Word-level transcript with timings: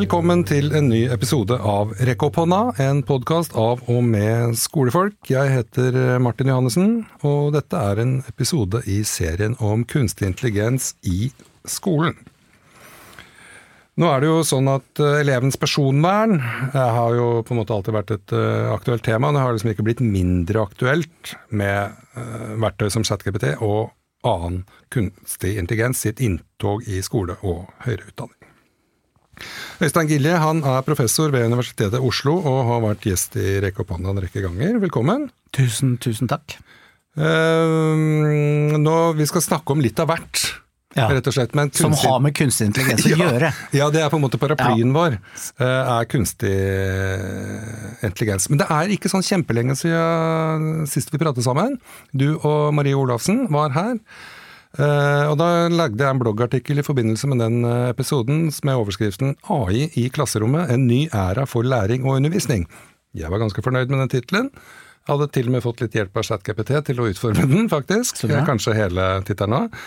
Velkommen 0.00 0.46
til 0.48 0.70
en 0.72 0.86
ny 0.88 1.02
episode 1.12 1.58
av 1.60 1.90
Rekk 2.08 2.22
opp 2.24 2.38
hånda, 2.40 2.60
en 2.80 3.02
podkast 3.04 3.52
av 3.52 3.82
og 3.84 3.98
med 4.06 4.54
skolefolk. 4.56 5.18
Jeg 5.28 5.50
heter 5.52 6.16
Martin 6.24 6.48
Johannessen, 6.48 6.94
og 7.20 7.50
dette 7.52 7.76
er 7.76 8.00
en 8.00 8.14
episode 8.30 8.80
i 8.88 9.02
serien 9.04 9.58
om 9.60 9.84
kunstig 9.84 10.30
intelligens 10.30 10.94
i 11.04 11.28
skolen. 11.68 12.16
Nå 14.00 14.08
er 14.08 14.24
det 14.24 14.30
jo 14.30 14.40
sånn 14.54 14.72
at 14.72 15.04
uh, 15.04 15.20
elevens 15.20 15.60
personvern 15.60 16.38
uh, 16.40 16.80
har 16.80 17.20
jo 17.20 17.28
på 17.44 17.52
en 17.52 17.60
måte 17.60 17.76
alltid 17.76 17.98
vært 17.98 18.16
et 18.16 18.36
aktuelt 18.72 19.04
tema. 19.04 19.34
Det 19.36 19.44
har 19.44 19.52
liksom 19.52 19.74
ikke 19.74 19.88
blitt 19.90 20.00
mindre 20.00 20.64
aktuelt 20.64 21.36
med 21.52 21.92
verktøy 22.64 22.88
som 22.88 23.04
ChatGPT 23.04 23.50
og 23.58 23.92
annen 24.24 24.64
kunstig 24.88 25.58
intelligens 25.60 26.00
sitt 26.08 26.24
inntog 26.24 26.88
i 26.88 27.04
skole 27.04 27.36
og 27.44 27.66
høyere 27.84 28.08
utdanning. 28.08 28.39
Øystein 29.80 30.10
Gilje 30.10 30.40
han 30.42 30.64
er 30.66 30.82
professor 30.86 31.32
ved 31.32 31.46
Universitetet 31.48 32.00
Oslo 32.04 32.36
og 32.38 32.58
har 32.68 32.82
vært 32.84 33.06
gjest 33.08 33.38
i 33.40 33.58
Rekke 33.64 33.84
opp 33.84 33.94
hånda 33.96 34.12
en 34.12 34.22
rekke 34.24 34.42
ganger. 34.44 34.80
Velkommen. 34.82 35.30
Tusen, 35.56 35.96
tusen 36.02 36.30
takk. 36.30 36.58
Uh, 37.18 38.76
nå, 38.78 38.96
vi 39.18 39.26
skal 39.26 39.42
snakke 39.42 39.74
om 39.74 39.80
litt 39.82 39.98
av 39.98 40.06
hvert, 40.12 40.42
ja. 40.94 41.08
rett 41.10 41.26
og 41.26 41.34
slett. 41.34 41.52
Kunstig... 41.56 41.82
Som 41.82 41.96
har 41.98 42.20
med 42.22 42.36
kunstig 42.38 42.68
intelligens 42.70 43.06
å 43.08 43.10
ja, 43.12 43.18
gjøre. 43.24 43.52
Ja, 43.76 43.88
det 43.92 44.04
er 44.04 44.12
på 44.12 44.20
en 44.20 44.24
måte 44.24 44.40
paraplyen 44.40 44.92
ja. 44.92 44.96
vår. 44.96 45.16
Uh, 45.58 45.64
er 45.66 46.10
kunstig 46.10 46.52
eh, 46.54 48.04
intelligens. 48.06 48.46
Men 48.52 48.62
det 48.62 48.68
er 48.76 48.94
ikke 48.94 49.10
sånn 49.12 49.26
kjempelenge 49.26 49.78
siden 49.80 50.86
sist 50.90 51.10
vi 51.12 51.20
pratet 51.22 51.46
sammen. 51.46 51.80
Du 52.12 52.36
og 52.38 52.70
Marie 52.76 52.98
Olafsen 52.98 53.48
var 53.52 53.74
her. 53.74 53.98
Uh, 54.78 55.26
og 55.32 55.38
Da 55.40 55.66
lagde 55.66 55.98
jeg 55.98 56.14
en 56.14 56.20
bloggartikkel 56.20 56.78
i 56.78 56.84
forbindelse 56.86 57.26
med 57.26 57.40
den 57.42 57.64
uh, 57.66 57.88
episoden 57.90 58.52
med 58.62 58.78
overskriften 58.78 59.34
'AI 59.42 59.88
i 59.98 60.08
klasserommet 60.14 60.70
en 60.70 60.86
ny 60.86 61.08
æra 61.10 61.46
for 61.46 61.66
læring 61.66 62.04
og 62.06 62.20
undervisning'. 62.20 62.68
Jeg 63.14 63.30
var 63.30 63.42
ganske 63.42 63.62
fornøyd 63.62 63.90
med 63.90 63.98
den 63.98 64.08
tittelen. 64.08 64.50
Hadde 65.08 65.26
til 65.32 65.48
og 65.48 65.56
med 65.56 65.64
fått 65.64 65.80
litt 65.82 65.96
hjelp 65.96 66.16
av 66.16 66.22
ChatGPT 66.22 66.70
til 66.86 67.00
å 67.00 67.08
utforme 67.10 67.48
den, 67.50 67.68
faktisk. 67.72 68.22
Kanskje 68.46 68.76
hele 68.78 69.22
tittelen 69.26 69.56
òg. 69.64 69.80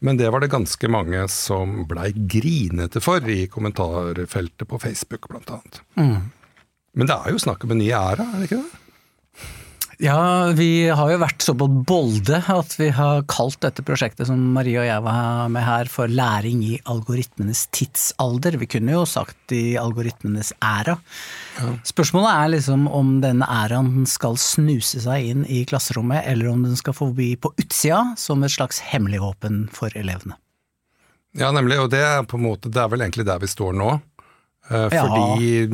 Men 0.00 0.16
det 0.16 0.30
var 0.30 0.40
det 0.40 0.52
ganske 0.52 0.88
mange 0.88 1.24
som 1.32 1.80
blei 1.90 2.12
grinete 2.14 3.02
for 3.02 3.24
i 3.26 3.48
kommentarfeltet 3.50 4.68
på 4.68 4.78
Facebook, 4.78 5.26
blant 5.26 5.50
annet. 5.50 5.80
Mm. 5.98 6.30
Men 6.94 7.10
det 7.10 7.16
er 7.16 7.34
jo 7.34 7.42
snakk 7.42 7.64
om 7.64 7.74
en 7.74 7.82
ny 7.82 7.90
æra, 7.90 8.22
er 8.22 8.38
det 8.38 8.46
ikke 8.50 8.60
det? 8.62 8.84
Ja, 9.98 10.52
vi 10.54 10.86
har 10.94 11.08
jo 11.10 11.18
vært 11.18 11.42
så 11.42 11.56
på 11.58 11.66
bolde 11.66 12.38
at 12.52 12.76
vi 12.78 12.86
har 12.94 13.24
kalt 13.26 13.58
dette 13.64 13.82
prosjektet 13.82 14.28
som 14.28 14.38
Marie 14.54 14.78
og 14.78 14.86
jeg 14.86 15.02
var 15.02 15.48
med 15.50 15.64
her, 15.66 15.90
for 15.90 16.06
læring 16.06 16.60
i 16.62 16.76
algoritmenes 16.86 17.64
tidsalder. 17.74 18.60
Vi 18.60 18.68
kunne 18.70 18.94
jo 18.94 19.02
sagt 19.10 19.50
i 19.56 19.74
algoritmenes 19.80 20.52
æra. 20.62 20.94
Ja. 21.58 21.72
Spørsmålet 21.90 22.30
er 22.30 22.52
liksom 22.54 22.86
om 22.94 23.16
denne 23.24 23.48
æraen 23.50 24.06
skal 24.06 24.38
snuse 24.38 25.02
seg 25.02 25.32
inn 25.32 25.42
i 25.50 25.64
klasserommet, 25.66 26.22
eller 26.30 26.52
om 26.52 26.62
den 26.68 26.78
skal 26.78 26.94
forbi 26.94 27.32
på 27.34 27.50
utsida 27.58 28.04
som 28.22 28.46
et 28.46 28.54
slags 28.54 28.78
hemmelig 28.92 29.24
våpen 29.24 29.64
for 29.74 29.90
elevene. 29.98 30.38
Ja, 31.34 31.50
nemlig, 31.50 31.80
og 31.82 31.90
det 31.90 32.04
er, 32.06 32.22
på 32.22 32.38
en 32.38 32.46
måte, 32.46 32.70
det 32.70 32.84
er 32.84 32.94
vel 32.94 33.02
egentlig 33.02 33.26
der 33.26 33.42
vi 33.42 33.50
står 33.50 33.74
nå. 33.74 33.96
Eh, 34.68 34.88
fordi 34.92 35.48
ja. 35.62 35.68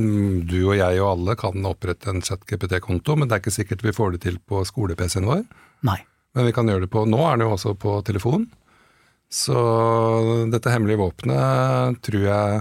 du 0.47 0.59
og 0.69 0.77
jeg 0.79 1.01
og 1.03 1.09
alle 1.11 1.35
kan 1.39 1.67
opprette 1.67 2.13
en 2.13 2.23
ChatGPT-konto, 2.23 3.17
men 3.19 3.29
det 3.29 3.37
er 3.37 3.43
ikke 3.43 3.57
sikkert 3.57 3.83
vi 3.87 3.95
får 3.95 4.15
det 4.15 4.25
til 4.27 4.39
på 4.39 4.63
skole-PC-en 4.69 5.27
vår. 5.27 5.43
Nei. 5.89 5.99
Men 6.35 6.49
vi 6.49 6.55
kan 6.55 6.71
gjøre 6.71 6.87
det 6.87 6.93
på 6.95 7.05
Nå 7.07 7.21
er 7.29 7.39
det 7.39 7.47
jo 7.47 7.55
også 7.57 7.75
på 7.79 7.99
telefon. 8.07 8.47
Så 9.35 9.59
dette 10.53 10.71
hemmelige 10.71 11.01
våpenet 11.01 12.01
tror 12.05 12.23
jeg 12.23 12.59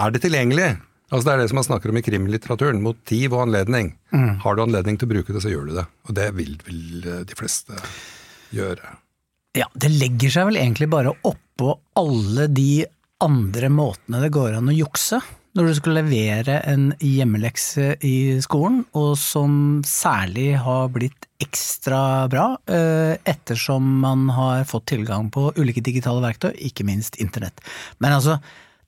Er 0.00 0.12
det 0.14 0.22
tilgjengelig? 0.24 0.70
Altså 1.12 1.24
Det 1.26 1.32
er 1.32 1.40
det 1.42 1.48
som 1.50 1.58
man 1.60 1.66
snakker 1.66 1.92
om 1.92 1.98
i 1.98 2.04
krimlitteraturen. 2.04 2.82
Motiv 2.82 3.36
og 3.36 3.44
anledning. 3.46 3.92
Mm. 4.10 4.38
Har 4.42 4.56
du 4.56 4.64
anledning 4.64 4.98
til 4.98 5.08
å 5.08 5.12
bruke 5.14 5.34
det, 5.34 5.42
så 5.44 5.52
gjør 5.52 5.70
du 5.70 5.76
det. 5.78 5.84
Og 6.08 6.16
det 6.18 6.28
vil 6.36 6.58
vel 6.66 7.06
de 7.28 7.38
fleste 7.38 7.78
gjøre. 8.54 8.92
Ja, 9.56 9.66
det 9.74 9.90
legger 9.94 10.34
seg 10.34 10.50
vel 10.50 10.60
egentlig 10.60 10.90
bare 10.92 11.14
oppå 11.26 11.72
alle 11.98 12.46
de 12.52 12.84
andre 13.24 13.70
måtene 13.72 14.20
det 14.22 14.30
går 14.34 14.58
an 14.58 14.70
å 14.70 14.76
jukse 14.76 15.22
når 15.58 15.66
du 15.66 15.74
skal 15.74 15.96
levere 15.98 16.60
en 16.70 16.92
hjemmelekse 17.02 17.96
i 18.06 18.38
skolen, 18.44 18.84
og 18.94 19.16
som 19.18 19.80
særlig 19.86 20.52
har 20.62 20.86
blitt 20.94 21.26
ekstra 21.42 22.28
bra 22.30 22.52
eh, 22.70 23.18
ettersom 23.26 23.88
man 24.04 24.28
har 24.36 24.62
fått 24.70 24.86
tilgang 24.94 25.32
på 25.34 25.48
ulike 25.58 25.82
digitale 25.82 26.22
verktøy, 26.22 26.52
ikke 26.70 26.86
minst 26.86 27.18
internett. 27.18 27.58
Men 27.98 28.14
altså, 28.20 28.38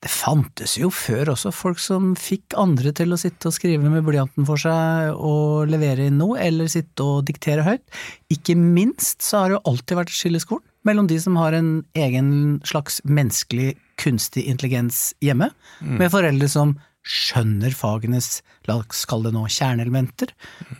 det 0.00 0.12
fantes 0.14 0.76
jo 0.78 0.92
før 0.94 1.34
også 1.34 1.50
folk 1.52 1.82
som 1.82 2.14
fikk 2.18 2.54
andre 2.60 2.94
til 2.96 3.12
å 3.12 3.18
sitte 3.20 3.50
og 3.50 3.56
skrive 3.58 3.90
med 3.90 4.06
blyanten 4.06 4.46
for 4.48 4.62
seg 4.62 5.10
og 5.16 5.66
levere 5.74 6.06
inn 6.06 6.22
noe, 6.22 6.38
eller 6.38 6.70
sitte 6.70 7.02
og 7.02 7.26
diktere 7.28 7.66
høyt. 7.66 7.82
Ikke 8.30 8.54
minst 8.54 9.26
så 9.26 9.42
har 9.42 9.50
det 9.50 9.58
jo 9.58 9.66
alltid 9.74 9.98
vært 9.98 10.14
et 10.14 10.20
skille 10.22 10.38
i 10.38 10.46
skolen 10.46 10.69
mellom 10.86 11.08
de 11.10 11.18
som 11.20 11.36
har 11.40 11.56
en 11.56 11.72
egen 11.98 12.60
slags 12.66 13.00
menneskelig 13.04 13.74
kunstig 14.00 14.46
intelligens 14.48 15.10
hjemme, 15.20 15.50
mm. 15.80 15.98
med 16.00 16.12
foreldre 16.12 16.48
som 16.50 16.76
skjønner 17.06 17.72
fagenes, 17.76 18.40
la 18.68 18.78
oss 18.82 19.06
kalle 19.08 19.30
det 19.30 19.36
nå, 19.36 19.46
kjerneelementer 19.48 20.32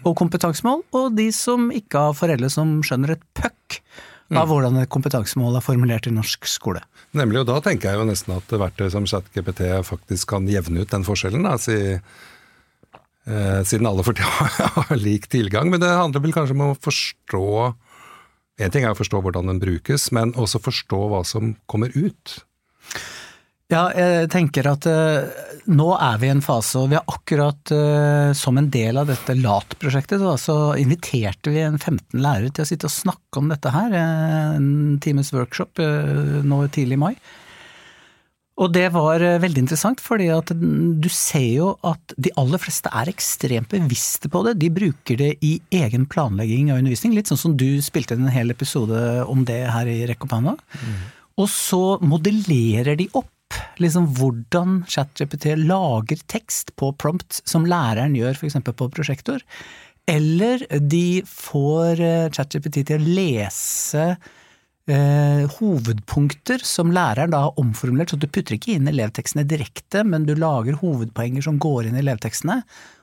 og 0.05 0.15
kompetansemål, 0.21 0.85
og 0.97 1.17
de 1.17 1.31
som 1.35 1.71
ikke 1.75 2.09
har 2.09 2.17
foreldre 2.17 2.51
som 2.53 2.79
skjønner 2.85 3.17
et 3.17 3.25
puck 3.37 3.81
av 4.31 4.45
mm. 4.45 4.51
hvordan 4.51 4.81
et 4.83 4.91
kompetansemål 4.93 5.59
er 5.59 5.65
formulert 5.65 6.07
i 6.07 6.15
norsk 6.15 6.47
skole. 6.47 6.83
Nemlig, 7.19 7.43
og 7.43 7.49
da 7.49 7.59
tenker 7.65 7.91
jeg 7.91 7.99
jo 7.99 8.07
nesten 8.07 8.37
at 8.37 8.53
verktøy 8.63 8.87
som 8.93 9.09
ChatGPT 9.11 9.65
faktisk 9.87 10.31
kan 10.31 10.47
jevne 10.51 10.85
ut 10.85 10.93
den 10.93 11.07
forskjellen. 11.07 11.49
Da, 11.49 11.57
si, 11.59 11.97
eh, 11.99 13.61
siden 13.67 13.89
alle 13.91 14.05
for 14.07 14.21
har 14.77 14.95
lik 15.01 15.27
tilgang. 15.33 15.73
Men 15.73 15.83
det 15.83 15.91
handler 15.91 16.23
vel 16.23 16.37
kanskje 16.37 16.55
om 16.55 16.69
å 16.69 16.79
forstå 16.79 17.49
En 18.61 18.73
ting 18.73 18.85
er 18.85 18.93
å 18.93 18.99
forstå 18.99 19.23
hvordan 19.25 19.49
den 19.51 19.61
brukes, 19.63 20.11
men 20.13 20.35
også 20.37 20.61
forstå 20.63 21.01
hva 21.13 21.25
som 21.27 21.55
kommer 21.71 21.93
ut. 21.97 22.41
Ja, 23.71 23.85
jeg 23.95 24.27
tenker 24.33 24.67
at 24.67 24.87
uh, 24.91 25.29
nå 25.71 25.93
er 25.95 26.17
vi 26.19 26.27
i 26.27 26.33
en 26.33 26.43
fase, 26.43 26.81
og 26.81 26.89
vi 26.91 26.97
har 26.99 27.07
akkurat 27.07 27.71
uh, 27.71 28.33
som 28.35 28.59
en 28.59 28.67
del 28.73 28.99
av 28.99 29.07
dette 29.13 29.37
LAT-prosjektet, 29.39 30.25
så 30.43 30.57
inviterte 30.81 31.53
vi 31.55 31.63
en 31.63 31.79
15 31.79 32.19
lærere 32.19 32.51
til 32.51 32.67
å 32.67 32.71
sitte 32.73 32.91
og 32.91 32.97
snakke 32.97 33.39
om 33.39 33.53
dette 33.53 33.71
her. 33.71 33.95
Uh, 33.95 34.57
en 34.59 34.99
times 35.03 35.31
workshop 35.37 35.79
nå 35.81 36.65
tidlig 36.75 36.99
i 36.99 37.05
mai. 37.05 37.15
Og 38.61 38.69
det 38.75 38.91
var 38.93 39.23
veldig 39.41 39.63
interessant, 39.63 40.03
fordi 40.05 40.29
at 40.35 40.53
du 40.53 41.09
ser 41.13 41.47
jo 41.47 41.71
at 41.87 42.13
de 42.21 42.33
aller 42.41 42.61
fleste 42.61 42.93
er 42.93 43.09
ekstremt 43.09 43.73
bevisste 43.73 44.29
på 44.33 44.43
det. 44.45 44.59
De 44.61 44.69
bruker 44.75 45.17
det 45.17 45.31
i 45.47 45.55
egen 45.81 46.05
planlegging 46.11 46.69
av 46.69 46.83
undervisning, 46.83 47.15
litt 47.17 47.31
sånn 47.31 47.41
som 47.41 47.57
du 47.57 47.81
spilte 47.85 48.19
en 48.19 48.29
hel 48.33 48.53
episode 48.53 49.25
om 49.33 49.47
det 49.49 49.63
her 49.73 49.89
i 49.89 50.03
Rekkopana. 50.11 50.59
Mm. 50.77 50.99
Og 51.41 51.49
så 51.49 51.85
modellerer 52.05 53.01
de 53.01 53.09
opp 53.17 53.33
liksom 53.81 54.11
hvordan 54.19 54.83
ChatGPT 54.91 55.55
lager 55.59 56.21
tekst 56.31 56.75
på 56.79 56.93
prompt, 57.01 57.41
som 57.49 57.67
læreren 57.69 58.17
gjør 58.19 58.37
f.eks. 58.37 58.61
på 58.67 58.91
prosjektor. 58.93 59.43
Eller 60.11 60.65
de 60.81 61.23
får 61.27 62.03
eh, 62.03 62.29
ChatGPT 62.35 62.83
til 62.89 63.01
å 63.01 63.17
lese 63.21 64.07
eh, 64.91 65.51
hovedpunkter 65.59 66.63
som 66.67 66.93
læreren 66.95 67.33
da 67.35 67.45
har 67.47 67.61
omformulert, 67.61 68.13
så 68.13 68.19
du 68.21 68.29
putter 68.29 68.57
ikke 68.57 68.75
inn 68.77 68.91
elevtekstene 68.91 69.47
direkte, 69.49 70.05
men 70.07 70.27
du 70.29 70.35
lager 70.39 70.79
hovedpoenger 70.81 71.47
som 71.47 71.61
går 71.63 71.89
inn 71.89 71.99
i 71.99 72.03
elevtekstene. 72.03 72.61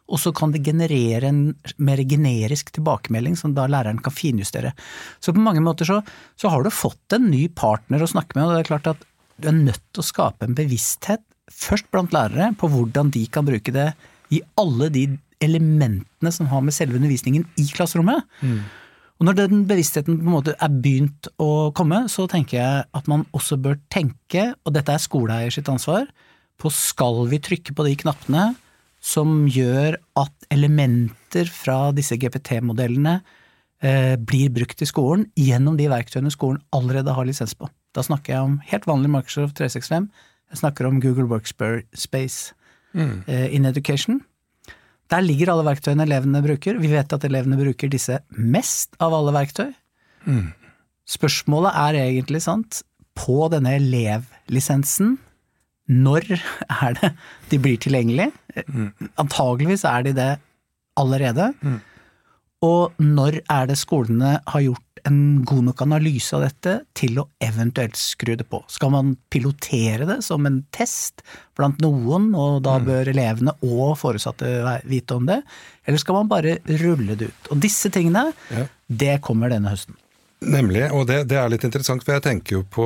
Og 0.08 0.22
så 0.24 0.31
kan 0.36 0.53
det 0.53 0.64
generere 0.64 1.28
en 1.28 1.42
mer 1.84 2.00
generisk 2.08 2.72
tilbakemelding 2.78 3.36
som 3.39 3.56
da 3.56 3.66
læreren 3.68 4.00
kan 4.04 4.16
finjustere. 4.16 4.72
Så 5.19 5.34
på 5.36 5.44
mange 5.44 5.63
måter 5.63 5.89
så, 5.89 6.00
så 6.39 6.51
har 6.54 6.63
du 6.63 6.72
fått 6.72 7.18
en 7.18 7.28
ny 7.31 7.48
partner 7.51 8.04
å 8.04 8.10
snakke 8.10 8.38
med, 8.38 8.48
og 8.48 8.56
det 8.56 8.62
er 8.63 8.72
klart 8.72 8.92
at 8.94 9.07
du 9.38 9.50
er 9.51 9.57
nødt 9.57 9.83
til 9.92 10.01
å 10.01 10.07
skape 10.07 10.48
en 10.48 10.56
bevissthet, 10.57 11.24
først 11.51 11.88
blant 11.94 12.16
lærere, 12.16 12.54
på 12.60 12.69
hvordan 12.72 13.12
de 13.13 13.24
kan 13.31 13.45
bruke 13.48 13.74
det 13.75 13.92
i 14.33 14.42
alle 14.60 14.90
de 14.92 15.06
elementene 15.44 16.33
som 16.33 16.50
har 16.51 16.63
med 16.66 16.75
selve 16.75 16.98
undervisningen 16.98 17.45
i 17.60 17.68
klasserommet. 17.69 18.25
Mm. 18.42 18.62
Og 19.18 19.25
når 19.25 19.38
den 19.40 19.66
bevisstheten 19.69 20.19
på 20.19 20.28
en 20.28 20.36
måte 20.36 20.54
er 20.62 20.74
begynt 20.84 21.30
å 21.42 21.72
komme, 21.78 22.04
så 22.12 22.28
tenker 22.30 22.60
jeg 22.60 22.86
at 23.00 23.10
man 23.10 23.25
også 23.38 23.58
bør 23.62 23.80
tenke, 23.94 24.52
og 24.62 24.75
dette 24.75 24.94
er 24.94 25.02
skoleeier 25.02 25.54
sitt 25.54 25.69
ansvar, 25.74 26.06
på 26.58 26.69
skal 26.74 27.24
vi 27.30 27.42
trykke 27.42 27.74
på 27.78 27.86
de 27.86 27.96
knappene 27.98 28.52
som 29.04 29.46
gjør 29.50 29.98
at 30.18 30.48
elementer 30.54 31.50
fra 31.54 31.92
disse 31.96 32.18
GPT-modellene 32.18 33.19
eh, 33.81 34.16
blir 34.18 34.54
brukt 34.54 34.81
i 34.81 34.90
skolen 34.90 35.28
gjennom 35.38 35.78
de 35.78 35.90
verktøyene 35.92 36.34
skolen 36.34 36.62
allerede 36.75 37.14
har 37.14 37.28
lisens 37.28 37.54
på. 37.58 37.69
Da 37.98 38.04
snakker 38.06 38.34
jeg 38.34 38.46
om 38.46 38.58
helt 38.69 38.88
vanlig 38.90 39.12
Microsoft 39.14 39.58
365. 39.58 40.10
Jeg 40.54 40.62
snakker 40.62 40.90
om 40.90 41.02
Google 41.02 41.28
Workspace 41.30 42.54
mm. 42.94 43.24
eh, 43.28 43.48
in 43.54 43.66
Education. 43.69 44.22
Der 45.12 45.24
ligger 45.24 45.54
alle 45.54 45.65
verktøyene 45.68 46.06
elevene 46.07 46.42
bruker. 46.44 46.80
Vi 46.81 46.92
vet 46.92 47.13
at 47.15 47.25
elevene 47.27 47.59
bruker 47.59 47.92
disse 47.92 48.19
mest 48.36 48.98
av 49.04 49.15
alle 49.15 49.33
verktøy. 49.36 49.69
Mm. 50.27 50.50
Spørsmålet 51.07 51.77
er 51.80 52.00
egentlig, 52.01 52.42
sant, 52.44 52.81
på 53.18 53.48
denne 53.54 53.77
elevlisensen, 53.80 55.15
når 55.88 56.25
er 56.83 56.98
det 56.98 57.12
de 57.51 57.59
blir 57.63 57.77
tilgjengelige? 57.80 58.33
Antageligvis 59.15 59.86
er 59.88 60.04
de 60.04 60.13
det 60.18 60.31
allerede. 61.00 61.54
Og 62.65 62.98
når 63.00 63.39
er 63.45 63.69
det 63.69 63.77
skolene 63.80 64.38
har 64.44 64.65
gjort 64.65 64.83
en 65.07 65.19
god 65.48 65.63
nok 65.69 65.81
analyse 65.86 66.36
av 66.38 66.44
dette 66.45 66.74
til 66.98 67.19
å 67.21 67.27
eventuelt 67.44 67.95
skru 68.00 68.33
det 68.39 68.45
på? 68.51 68.59
Skal 68.71 68.92
man 68.94 69.13
pilotere 69.33 70.07
det 70.09 70.19
som 70.25 70.45
en 70.50 70.62
test 70.75 71.24
blant 71.57 71.80
noen, 71.83 72.30
og 72.38 72.59
da 72.68 72.77
bør 72.83 73.09
elevene 73.13 73.54
og 73.65 73.95
foresatte 74.01 74.51
vite 74.89 75.15
om 75.18 75.25
det? 75.30 75.39
Eller 75.88 76.01
skal 76.04 76.19
man 76.19 76.31
bare 76.31 76.57
rulle 76.83 77.15
det 77.18 77.31
ut? 77.31 77.51
Og 77.56 77.63
disse 77.63 77.89
tingene, 77.94 78.27
Ja. 78.54 78.68
det 78.88 79.15
kommer 79.25 79.50
denne 79.54 79.71
høsten. 79.74 79.95
Nemlig, 80.38 80.83
og 80.94 81.07
det, 81.09 81.24
det 81.31 81.38
er 81.42 81.50
litt 81.50 81.63
interessant, 81.65 82.04
for 82.06 82.13
jeg 82.13 82.21
tenker 82.27 82.59
jo 82.59 82.65
på 82.69 82.83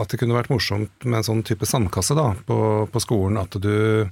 at 0.00 0.10
det 0.12 0.18
kunne 0.20 0.36
vært 0.36 0.50
morsomt 0.52 1.06
med 1.06 1.22
en 1.22 1.24
sånn 1.30 1.40
type 1.46 1.64
sandkasse 1.64 2.12
da, 2.18 2.34
på, 2.44 2.58
på 2.92 3.00
skolen, 3.00 3.38
at 3.40 3.56
du 3.64 4.04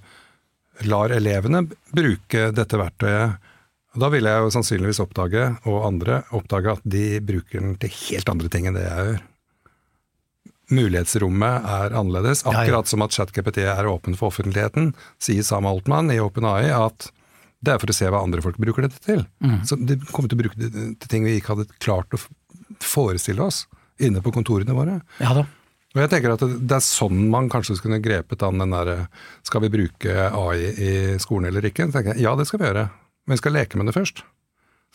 lar 0.88 1.12
elevene 1.12 1.64
bruke 1.92 2.48
dette 2.56 2.78
verktøyet. 2.80 3.36
Da 3.96 4.10
vil 4.12 4.26
jeg 4.28 4.42
jo 4.44 4.50
sannsynligvis 4.52 5.00
oppdage, 5.00 5.46
og 5.66 5.86
andre 5.88 6.22
oppdage, 6.36 6.74
at 6.76 6.84
de 6.84 7.20
bruker 7.24 7.62
den 7.64 7.76
til 7.80 7.90
helt 8.10 8.28
andre 8.28 8.48
ting 8.52 8.66
enn 8.68 8.76
det 8.76 8.84
jeg 8.84 9.06
gjør. 9.08 9.20
Mulighetsrommet 10.68 11.64
er 11.64 11.94
annerledes, 11.96 12.42
Ja, 12.44 12.52
ja. 12.52 12.58
akkurat 12.60 12.86
som 12.90 13.00
at 13.02 13.14
ChatGPT 13.16 13.62
er 13.64 13.88
åpen 13.88 14.14
for 14.18 14.28
offentligheten, 14.28 14.90
sier 15.18 15.42
Sam 15.42 15.64
Altmann 15.66 16.12
i 16.12 16.18
OpenAI 16.20 16.68
at 16.76 17.08
det 17.64 17.72
er 17.72 17.78
for 17.80 17.88
å 17.90 17.96
se 17.96 18.06
hva 18.12 18.20
andre 18.22 18.42
folk 18.44 18.58
bruker 18.60 18.84
dette 18.84 19.00
til. 19.02 19.24
Så 19.66 19.78
de 19.80 19.96
kommer 20.12 20.28
til 20.28 20.36
å 20.38 20.42
bruke 20.44 20.60
det 20.60 20.68
til 21.00 21.08
ting 21.10 21.24
vi 21.24 21.38
ikke 21.40 21.56
hadde 21.56 21.72
klart 21.82 22.12
å 22.14 22.20
forestille 22.84 23.42
oss 23.42 23.64
inne 23.98 24.20
på 24.22 24.30
kontorene 24.36 24.76
våre. 24.76 25.00
Ja 25.18 25.32
da. 25.34 25.46
Og 25.96 26.02
jeg 26.04 26.10
tenker 26.12 26.36
at 26.36 26.44
det 26.44 26.76
er 26.76 26.84
sånn 26.84 27.24
man 27.32 27.48
kanskje 27.50 27.78
skulle 27.80 27.98
grepet 28.04 28.44
an 28.44 28.60
den 28.60 28.70
derre 28.76 29.08
Skal 29.42 29.62
vi 29.64 29.70
bruke 29.72 30.28
AI 30.28 30.68
i 30.76 30.90
skolen 31.18 31.48
eller 31.48 31.64
ikke? 31.64 31.88
Så 31.88 31.96
tenker 31.96 32.12
jeg, 32.12 32.22
ja, 32.28 32.36
det 32.36 32.44
skal 32.46 32.60
vi 32.60 32.68
gjøre. 32.68 32.84
Men 33.28 33.36
vi 33.36 33.42
skal 33.42 33.52
leke 33.58 33.76
med 33.76 33.86
det 33.90 33.94
først. 33.94 34.24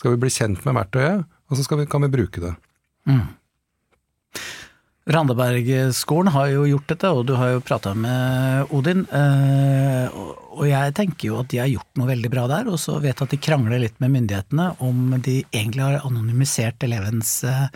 Skal 0.02 0.16
vi 0.16 0.22
bli 0.26 0.32
kjent 0.34 0.64
med 0.66 0.74
verktøyet, 0.80 1.24
og 1.50 1.58
så 1.60 1.78
vi, 1.78 1.86
kan 1.86 2.02
vi 2.02 2.10
bruke 2.10 2.42
det. 2.42 2.54
Randebergskolen 5.14 6.32
har 6.32 6.48
jo 6.54 6.64
gjort 6.70 6.88
dette, 6.94 7.10
og 7.12 7.26
du 7.28 7.34
har 7.36 7.52
jo 7.58 7.64
prata 7.66 7.92
med 7.94 8.72
Odin. 8.72 9.06
eh, 9.12 10.08
og- 10.14 10.66
jeg 10.68 10.94
tenker 10.96 11.28
jo 11.28 11.40
at 11.42 11.48
de 11.50 11.58
har 11.58 11.68
gjort 11.68 11.98
noe 11.98 12.08
veldig 12.08 12.30
bra 12.32 12.48
der, 12.48 12.70
og 12.70 12.80
så 12.80 13.00
vet 13.02 13.18
jeg 13.20 13.22
at 13.22 13.30
de 13.30 13.38
krangler 13.38 13.80
litt 13.80 14.00
med 14.00 14.12
myndighetene 14.12 14.76
om 14.82 15.20
de 15.22 15.44
egentlig 15.52 15.82
har 15.84 16.00
anonymisert 16.10 16.80
elevens 16.84 17.44
eh, 17.44 17.68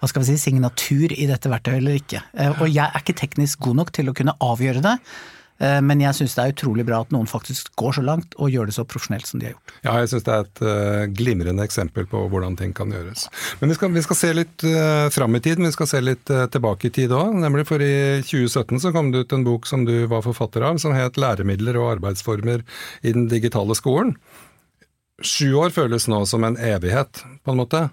hva 0.00 0.08
skal 0.08 0.22
vi 0.22 0.36
si, 0.36 0.50
signatur 0.50 1.12
i 1.16 1.26
dette 1.26 1.48
verktøyet 1.48 1.78
eller 1.78 1.94
ikke. 2.00 2.22
Eh, 2.34 2.50
Og 2.60 2.68
jeg 2.68 2.90
er 2.92 3.00
ikke 3.00 3.14
teknisk 3.20 3.60
god 3.60 3.76
nok 3.76 3.92
til 3.92 4.06
å 4.10 4.14
kunne 4.14 4.36
avgjøre 4.40 4.82
det, 4.82 4.98
men 5.58 6.00
jeg 6.02 6.16
syns 6.18 6.34
det 6.34 6.42
er 6.42 6.52
utrolig 6.52 6.84
bra 6.86 6.98
at 7.04 7.12
noen 7.14 7.28
faktisk 7.30 7.68
går 7.78 7.94
så 7.96 8.02
langt 8.04 8.34
og 8.42 8.50
gjør 8.50 8.68
det 8.68 8.74
så 8.74 8.84
profesjonelt 8.88 9.28
som 9.28 9.38
de 9.40 9.46
har 9.46 9.52
gjort. 9.54 9.74
Ja, 9.84 9.92
jeg 10.02 10.10
syns 10.10 10.24
det 10.26 10.34
er 10.34 10.46
et 10.46 10.62
eh, 10.66 11.04
glimrende 11.14 11.64
eksempel 11.64 12.08
på 12.10 12.24
hvordan 12.32 12.56
ting 12.58 12.74
kan 12.76 12.92
gjøres. 12.92 13.28
Men 13.60 13.70
vi 13.70 13.76
skal, 13.78 13.92
vi 13.94 14.02
skal 14.04 14.18
se 14.18 14.32
litt 14.34 14.64
uh, 14.66 15.06
fram 15.14 15.38
i 15.38 15.42
tid, 15.44 15.60
men 15.60 15.70
vi 15.70 15.76
skal 15.76 15.90
se 15.90 16.00
litt 16.02 16.32
eh, 16.32 16.46
tilbake 16.52 16.90
i 16.90 16.94
tid 16.98 17.14
òg. 17.14 17.36
Nemlig 17.44 17.66
for 17.70 17.84
i 17.84 18.20
2017 18.26 18.82
så 18.82 18.92
kom 18.94 19.12
det 19.14 19.24
ut 19.24 19.36
en 19.36 19.46
bok 19.46 19.68
som 19.70 19.86
du 19.86 19.94
var 20.10 20.24
forfatter 20.26 20.66
av, 20.66 20.80
som 20.82 20.96
het 20.96 21.20
'Læremidler 21.20 21.78
og 21.80 21.92
arbeidsformer 21.98 22.66
i 23.02 23.14
den 23.14 23.28
digitale 23.30 23.78
skolen'. 23.78 24.16
Sju 25.22 25.54
år 25.62 25.70
føles 25.70 26.08
nå 26.10 26.24
som 26.26 26.44
en 26.44 26.58
evighet, 26.58 27.22
på 27.44 27.54
en 27.54 27.60
måte. 27.62 27.86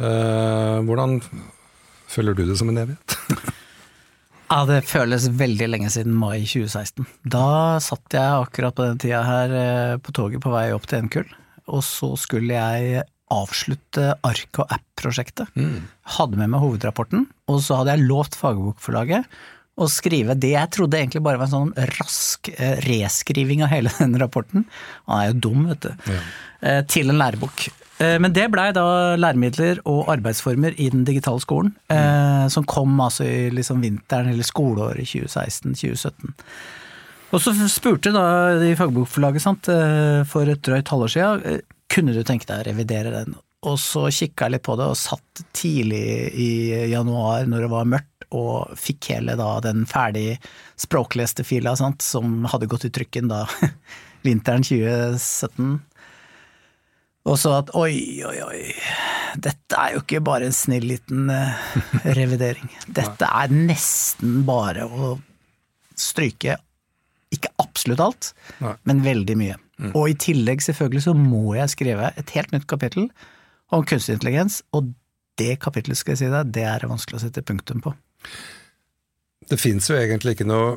Eh, 0.00 0.78
hvordan 0.84 1.20
føler 2.10 2.36
du 2.36 2.44
det 2.44 2.58
som 2.58 2.68
en 2.68 2.84
evighet? 2.84 3.16
Ja, 4.50 4.64
det 4.66 4.80
føles 4.90 5.28
veldig 5.38 5.68
lenge 5.70 5.90
siden 5.94 6.16
mai 6.18 6.40
2016. 6.42 7.06
Da 7.30 7.78
satt 7.82 8.16
jeg 8.16 8.40
akkurat 8.42 8.74
på 8.74 8.88
den 8.88 8.98
tida 8.98 9.20
her 9.22 9.54
eh, 9.54 9.94
på 10.02 10.14
toget 10.16 10.42
på 10.42 10.50
vei 10.50 10.72
opp 10.74 10.88
til 10.90 11.06
NKUL, 11.06 11.30
og 11.70 11.84
så 11.86 12.10
skulle 12.18 12.58
jeg 12.58 13.04
avslutte 13.30 14.08
ark- 14.26 14.58
og 14.58 14.74
app-prosjektet. 14.74 15.54
Hadde 16.16 16.40
med 16.40 16.50
meg 16.50 16.64
hovedrapporten, 16.64 17.28
og 17.46 17.62
så 17.62 17.78
hadde 17.78 17.94
jeg 17.94 18.08
lovt 18.10 18.34
Fagbokforlaget 18.40 19.30
å 19.80 19.86
skrive 19.88 20.34
det 20.36 20.50
jeg 20.52 20.72
trodde 20.74 20.98
egentlig 20.98 21.22
bare 21.24 21.38
var 21.40 21.46
en 21.46 21.54
sånn 21.54 21.90
rask 21.94 22.50
eh, 22.56 22.82
reskriving 22.84 23.62
av 23.64 23.70
hele 23.72 23.92
den 24.00 24.18
rapporten. 24.20 24.66
Han 25.06 25.22
er 25.22 25.30
jo 25.30 25.38
dum, 25.46 25.68
vet 25.70 25.86
du. 25.86 26.10
Ja. 26.10 26.80
Til 26.90 27.08
en 27.08 27.16
lærebok. 27.22 27.70
Eh, 28.00 28.18
Men 28.18 28.32
det 28.32 28.48
blei 28.52 28.70
da 28.76 29.16
læremidler 29.20 29.82
og 29.84 30.08
arbeidsformer 30.12 30.76
i 30.80 30.90
den 30.92 31.04
digitale 31.04 31.40
skolen, 31.40 31.74
mm. 31.92 32.48
som 32.50 32.64
kom 32.64 32.98
altså 33.00 33.26
i 33.28 33.50
liksom 33.54 33.82
vinteren 33.84 34.32
eller 34.32 34.46
skoleåret 34.46 35.08
2016-2017. 35.10 36.32
Og 37.30 37.42
så 37.42 37.52
spurte 37.70 38.12
da 38.14 38.24
de 38.58 38.72
fagbokforlaget 38.78 39.44
sant, 39.44 39.68
eh, 39.70 40.22
for 40.26 40.48
et 40.50 40.62
drøyt 40.66 40.90
halvår 40.90 41.12
siden, 41.14 41.44
eh, 41.46 41.60
kunne 41.90 42.14
du 42.14 42.22
tenke 42.24 42.46
deg 42.46 42.62
å 42.64 42.66
revidere 42.70 43.12
den? 43.14 43.36
Og 43.62 43.76
så 43.78 44.08
kikka 44.08 44.46
jeg 44.46 44.56
litt 44.56 44.64
på 44.66 44.76
det, 44.78 44.86
og 44.88 44.96
satt 44.96 45.42
tidlig 45.52 46.32
i 46.32 46.50
januar 46.90 47.44
når 47.46 47.66
det 47.66 47.70
var 47.70 47.84
mørkt, 47.84 48.26
og 48.32 48.72
fikk 48.78 49.10
hele 49.10 49.34
da 49.36 49.58
den 49.60 49.84
ferdig 49.90 50.38
språkleste 50.78 51.44
fila 51.44 51.74
sant, 51.76 52.00
som 52.02 52.44
hadde 52.46 52.68
gått 52.70 52.86
i 52.86 52.92
trykken 52.94 53.28
da 53.28 53.44
vinteren 54.26 54.62
2017. 54.62 55.80
Og 57.28 57.36
så 57.36 57.52
at 57.58 57.72
oi, 57.76 57.92
oi, 58.24 58.36
oi, 58.46 58.60
dette 59.44 59.76
er 59.76 59.94
jo 59.94 60.00
ikke 60.00 60.22
bare 60.24 60.48
en 60.48 60.56
snill 60.56 60.86
liten 60.88 61.28
eh, 61.34 61.58
revidering. 62.16 62.70
Dette 63.00 63.28
er 63.28 63.52
nesten 63.52 64.40
bare 64.48 64.86
å 64.88 65.12
stryke 66.00 66.56
ikke 67.30 67.52
absolutt 67.62 68.00
alt, 68.02 68.30
Nei. 68.64 68.72
men 68.88 69.04
veldig 69.04 69.36
mye. 69.38 69.58
Og 69.94 70.10
i 70.10 70.16
tillegg 70.18 70.64
selvfølgelig 70.64 71.04
så 71.06 71.12
må 71.16 71.54
jeg 71.56 71.72
skrive 71.72 72.10
et 72.20 72.32
helt 72.36 72.50
nytt 72.52 72.66
kapittel 72.68 73.06
om 73.72 73.84
kunstig 73.86 74.16
intelligens, 74.16 74.60
og 74.76 74.90
det 75.40 75.54
kapittelet 75.62 76.00
skal 76.00 76.16
jeg 76.16 76.24
si 76.24 76.32
deg, 76.32 76.50
det 76.52 76.66
er 76.68 76.82
det 76.82 76.90
vanskelig 76.90 77.20
å 77.20 77.22
sette 77.22 77.44
punktum 77.46 77.80
på. 77.84 77.94
Det 79.48 79.56
fins 79.56 79.86
jo 79.88 79.96
egentlig 79.96 80.34
ikke 80.36 80.44
noe 80.44 80.74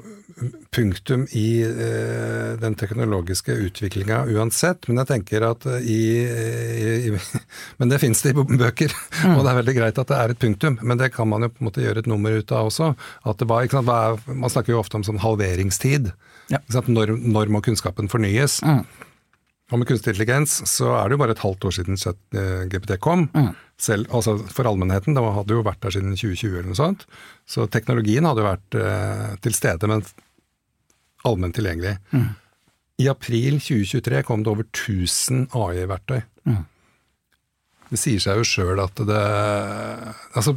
punktum 0.74 1.26
i 1.36 1.62
eh, 1.68 2.54
den 2.62 2.78
teknologiske 2.80 3.54
utviklinga 3.68 4.22
uansett, 4.32 4.88
men 4.88 5.02
jeg 5.02 5.10
tenker 5.10 5.46
at 5.50 5.68
eh, 5.68 5.84
i, 5.84 6.00
i, 6.24 6.94
i 7.10 7.42
Men 7.82 7.92
det 7.92 8.00
fins 8.02 8.24
det 8.24 8.32
i 8.32 8.38
bøker, 8.40 8.96
og 9.36 9.44
det 9.44 9.52
er 9.52 9.60
veldig 9.60 9.76
greit 9.78 10.00
at 10.00 10.10
det 10.10 10.20
er 10.20 10.34
et 10.34 10.42
punktum, 10.42 10.80
men 10.82 11.02
det 11.02 11.12
kan 11.14 11.30
man 11.30 11.44
jo 11.44 11.52
på 11.52 11.62
en 11.62 11.70
måte 11.70 11.84
gjøre 11.84 12.06
et 12.06 12.10
nummer 12.10 12.40
ut 12.40 12.56
av 12.56 12.72
også. 12.72 12.94
At 13.28 13.44
det 13.44 13.50
var, 13.52 13.68
sant, 13.68 13.92
er, 13.92 14.20
man 14.32 14.56
snakker 14.56 14.78
jo 14.78 14.82
ofte 14.82 14.98
om 15.00 15.06
sånn 15.06 15.22
halveringstid. 15.22 16.14
Ja. 16.52 16.64
Når, 16.88 17.18
når 17.20 17.52
må 17.52 17.62
kunnskapen 17.66 18.10
fornyes? 18.12 18.62
Og 19.74 19.80
med 19.82 19.90
kunstig 19.90 20.12
intelligens 20.14 20.60
så 20.70 20.92
er 21.00 21.10
det 21.10 21.16
jo 21.16 21.22
bare 21.24 21.34
et 21.34 21.42
halvt 21.42 21.66
år 21.66 21.74
siden 21.80 21.98
eh, 21.98 22.66
GPT 22.70 23.00
kom. 23.02 23.26
Selv, 23.82 24.06
altså 24.14 24.36
for 24.54 24.70
allmennheten, 24.70 25.18
det 25.18 25.24
hadde 25.36 25.58
jo 25.58 25.64
vært 25.66 25.82
der 25.82 25.96
siden 25.96 26.14
2020 26.14 26.60
eller 26.60 26.70
noe 26.70 26.78
sånt. 26.78 27.08
Så 27.50 27.66
teknologien 27.74 28.28
hadde 28.30 28.44
jo 28.44 28.52
vært 28.52 28.78
eh, 28.78 29.32
til 29.42 29.58
stede, 29.58 29.90
men 29.90 30.06
allment 31.26 31.58
tilgjengelig. 31.58 31.96
I 33.02 33.10
april 33.10 33.58
2023 33.58 34.22
kom 34.28 34.46
det 34.46 34.54
over 34.54 34.68
1000 34.70 35.48
AI-verktøy. 35.58 36.22
Det 37.94 38.00
sier 38.02 38.22
seg 38.24 38.40
jo 38.40 38.46
sjøl 38.48 38.80
at 38.82 38.98
det 39.06 39.24
altså 40.34 40.56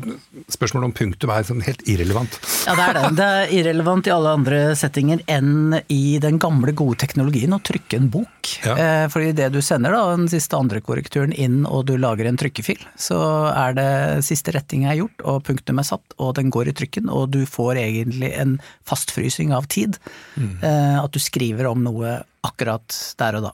Spørsmålet 0.52 0.88
om 0.88 0.94
punktum 0.96 1.32
er 1.34 1.44
sånn 1.44 1.60
helt 1.66 1.82
irrelevant. 1.90 2.38
Ja, 2.64 2.76
det 2.78 2.84
er 2.86 2.96
det. 2.96 3.10
Det 3.18 3.26
er 3.26 3.52
irrelevant 3.58 4.08
i 4.08 4.12
alle 4.14 4.32
andre 4.38 4.60
settinger 4.78 5.20
enn 5.28 5.76
i 5.92 6.16
den 6.22 6.38
gamle, 6.40 6.72
gode 6.76 6.96
teknologien 7.02 7.52
å 7.52 7.60
trykke 7.60 7.98
en 7.98 8.08
bok. 8.12 8.52
Ja. 8.64 8.76
Eh, 8.76 9.04
fordi 9.12 9.34
det 9.36 9.50
du 9.52 9.60
sender 9.64 9.92
da, 9.92 10.04
den 10.14 10.30
siste 10.32 10.56
andre 10.56 10.80
korrekturen 10.84 11.34
inn 11.34 11.64
og 11.68 11.84
du 11.90 11.96
lager 12.00 12.28
en 12.30 12.40
trykkefil, 12.40 12.80
så 13.00 13.18
er 13.52 13.76
det 13.76 13.90
siste 14.24 14.54
retting 14.56 14.86
er 14.88 15.00
gjort 15.02 15.26
og 15.26 15.42
punktum 15.48 15.82
er 15.82 15.88
satt 15.90 16.16
og 16.16 16.36
den 16.38 16.52
går 16.54 16.72
i 16.72 16.76
trykken 16.78 17.12
og 17.12 17.34
du 17.36 17.42
får 17.48 17.82
egentlig 17.82 18.32
en 18.40 18.56
fastfrysing 18.88 19.52
av 19.56 19.68
tid. 19.72 20.00
Mm. 20.36 20.58
at 20.62 21.12
du 21.12 21.20
skriver 21.22 21.68
om 21.68 21.84
noe 21.84 22.18
akkurat 22.46 22.98
der 23.20 23.38
og 23.38 23.48
da. 23.48 23.52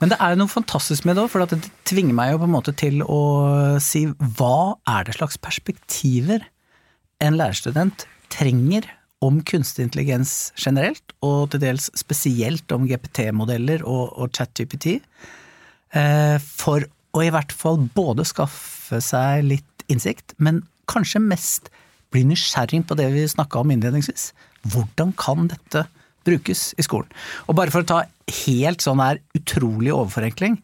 Men 0.00 0.12
det 0.12 0.18
er 0.18 0.34
jo 0.34 0.40
noe 0.42 0.52
fantastisk 0.52 1.06
med 1.08 1.16
det 1.16 1.24
òg, 1.24 1.32
for 1.32 1.44
det 1.50 1.60
tvinger 1.88 2.16
meg 2.16 2.34
jo 2.34 2.40
på 2.42 2.48
en 2.48 2.54
måte 2.54 2.74
til 2.76 3.04
å 3.04 3.20
si 3.82 4.06
hva 4.38 4.78
er 4.90 5.06
det 5.08 5.18
slags 5.18 5.38
perspektiver 5.42 6.46
en 7.20 7.36
lærerstudent 7.38 8.06
trenger 8.32 8.88
om 9.24 9.42
kunstig 9.44 9.84
intelligens 9.84 10.52
generelt, 10.56 11.12
og 11.20 11.50
til 11.52 11.62
dels 11.62 11.90
spesielt 11.98 12.72
om 12.72 12.86
GPT-modeller 12.88 13.84
og, 13.84 14.14
og 14.16 14.32
ChatGPT, 14.36 14.96
eh, 15.92 16.36
for 16.40 16.86
å 17.12 17.24
i 17.26 17.32
hvert 17.34 17.52
fall 17.52 17.82
både 17.92 18.24
skaffe 18.28 19.02
seg 19.04 19.44
litt 19.44 19.84
innsikt, 19.92 20.36
men 20.38 20.62
kanskje 20.90 21.22
mest 21.22 21.68
bli 22.14 22.24
nysgjerrig 22.26 22.84
på 22.88 22.96
det 22.98 23.10
vi 23.14 23.26
snakka 23.28 23.62
om 23.62 23.72
innledningsvis. 23.74 24.30
Hvordan 24.72 25.12
kan 25.18 25.50
dette 25.50 25.84
brukes 26.26 26.70
i 26.78 26.84
skolen? 26.86 27.10
Og 27.48 27.58
bare 27.58 27.72
for 27.72 27.84
å 27.84 27.88
ta 27.88 28.04
helt 28.44 28.84
sånn 28.84 29.02
her 29.02 29.20
utrolig 29.36 29.92
overforenkling. 29.94 30.60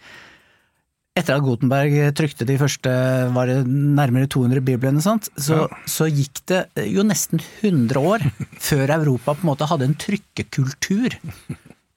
etter 1.16 1.38
at 1.38 1.44
Gutenberg 1.46 1.94
trykte 2.12 2.44
de 2.44 2.58
første 2.60 2.90
var 3.32 3.48
det 3.48 3.62
nærmere 3.66 4.28
200 4.28 4.60
biblene, 4.60 5.00
sant? 5.00 5.30
Så, 5.40 5.62
ja. 5.64 5.78
så 5.88 6.10
gikk 6.12 6.42
det 6.50 6.66
jo 6.92 7.06
nesten 7.08 7.40
100 7.40 7.96
år 7.96 8.26
før 8.68 8.92
Europa 8.98 9.32
på 9.32 9.46
en 9.46 9.52
måte 9.54 9.68
hadde 9.70 9.88
en 9.88 9.96
trykkekultur 9.96 11.16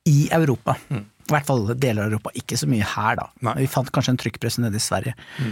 i 0.08 0.30
Europa. 0.32 0.78
Mm. 0.88 1.04
I 1.04 1.34
hvert 1.36 1.46
fall 1.46 1.68
deler 1.76 2.06
av 2.06 2.14
Europa. 2.14 2.32
Ikke 2.40 2.58
så 2.58 2.70
mye 2.70 2.88
her, 2.96 3.20
da. 3.20 3.28
Nei. 3.46 3.60
Vi 3.62 3.70
fant 3.70 3.92
kanskje 3.94 4.16
en 4.16 4.24
trykkpresse 4.24 4.64
nede 4.64 4.80
i 4.80 4.88
Sverige. 4.88 5.14
Mm. 5.38 5.52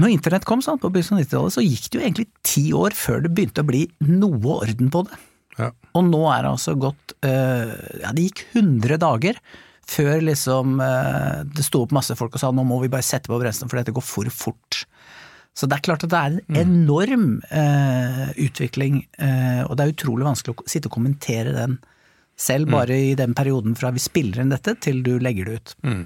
Når 0.00 0.12
internett 0.12 0.44
kom 0.48 0.62
sant, 0.64 0.82
på 0.82 0.90
begynnelsen 0.92 1.16
av 1.16 1.22
90-tallet, 1.24 1.54
så 1.54 1.64
gikk 1.64 1.88
det 1.88 1.98
jo 1.98 2.04
egentlig 2.04 2.26
ti 2.44 2.64
år 2.76 2.96
før 2.96 3.22
det 3.24 3.32
begynte 3.32 3.64
å 3.64 3.68
bli 3.68 3.86
noe 4.04 4.58
orden 4.60 4.92
på 4.92 5.02
det. 5.08 5.20
Ja. 5.56 5.70
Og 5.96 6.04
nå 6.04 6.20
er 6.32 6.44
det 6.44 6.50
altså 6.52 6.74
gått 6.76 7.14
øh, 7.24 7.70
Ja, 8.02 8.10
det 8.12 8.26
gikk 8.26 8.42
100 8.58 9.00
dager 9.00 9.40
før 9.86 10.20
liksom 10.24 10.80
eh, 10.82 11.42
det 11.46 11.64
sto 11.64 11.84
opp 11.84 11.94
masse 11.94 12.16
folk 12.18 12.34
og 12.34 12.42
sa 12.42 12.50
nå 12.50 12.64
må 12.66 12.80
vi 12.82 12.90
bare 12.92 13.06
sette 13.06 13.30
på 13.30 13.38
bremsene 13.38 13.70
for 13.70 13.78
dette 13.78 13.94
går 13.94 14.04
for 14.04 14.30
fort. 14.34 14.82
Så 15.56 15.68
det 15.70 15.78
er 15.78 15.84
klart 15.86 16.04
at 16.04 16.12
det 16.12 16.18
er 16.20 16.34
en 16.34 16.40
mm. 16.42 16.56
enorm 16.60 17.28
eh, 17.48 18.24
utvikling, 18.44 19.04
eh, 19.16 19.62
og 19.64 19.76
det 19.78 19.86
er 19.86 19.94
utrolig 19.94 20.26
vanskelig 20.26 20.52
å 20.52 20.66
sitte 20.68 20.90
og 20.90 20.98
kommentere 20.98 21.54
den 21.54 21.78
selv, 22.36 22.68
mm. 22.68 22.74
bare 22.74 22.98
i 23.00 23.14
den 23.16 23.32
perioden 23.36 23.78
fra 23.78 23.94
vi 23.96 24.02
spiller 24.02 24.42
inn 24.42 24.52
dette 24.52 24.74
til 24.84 25.00
du 25.06 25.14
legger 25.22 25.48
det 25.48 25.56
ut. 25.56 25.76
Mm. 25.86 26.02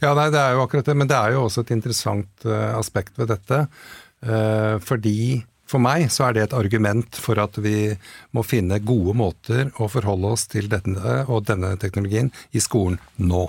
Ja, 0.00 0.14
nei, 0.16 0.30
det 0.32 0.40
er 0.40 0.56
jo 0.56 0.62
akkurat 0.64 0.88
det, 0.88 0.96
men 0.96 1.10
det 1.10 1.18
er 1.18 1.34
jo 1.34 1.42
også 1.44 1.66
et 1.66 1.74
interessant 1.74 2.46
uh, 2.48 2.78
aspekt 2.78 3.18
ved 3.20 3.28
dette. 3.34 3.66
Uh, 4.24 4.78
fordi 4.80 5.42
for 5.66 5.82
meg 5.82 6.06
så 6.14 6.28
er 6.28 6.36
det 6.36 6.46
et 6.46 6.56
argument 6.56 7.18
for 7.18 7.38
at 7.42 7.58
vi 7.62 7.90
må 8.36 8.44
finne 8.46 8.78
gode 8.86 9.16
måter 9.18 9.70
å 9.82 9.88
forholde 9.90 10.34
oss 10.36 10.46
til 10.52 10.70
denne 10.70 11.22
og 11.26 11.46
denne 11.48 11.74
teknologien 11.82 12.30
i 12.54 12.62
skolen 12.62 13.00
nå. 13.18 13.46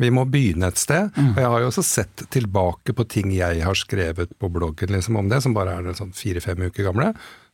Vi 0.00 0.08
må 0.14 0.24
begynne 0.32 0.70
et 0.70 0.80
sted. 0.80 1.10
Mm. 1.16 1.34
og 1.34 1.40
Jeg 1.42 1.52
har 1.52 1.60
jo 1.60 1.68
også 1.68 1.84
sett 1.84 2.24
tilbake 2.32 2.94
på 2.96 3.04
ting 3.04 3.34
jeg 3.36 3.60
har 3.66 3.76
skrevet 3.76 4.32
på 4.40 4.48
bloggen 4.52 4.94
liksom 4.94 5.18
om 5.20 5.28
det, 5.28 5.42
som 5.44 5.56
bare 5.56 5.76
er 5.76 5.98
sånn 5.98 6.14
fire-fem 6.16 6.62
uker 6.70 6.88
gamle. 6.88 7.10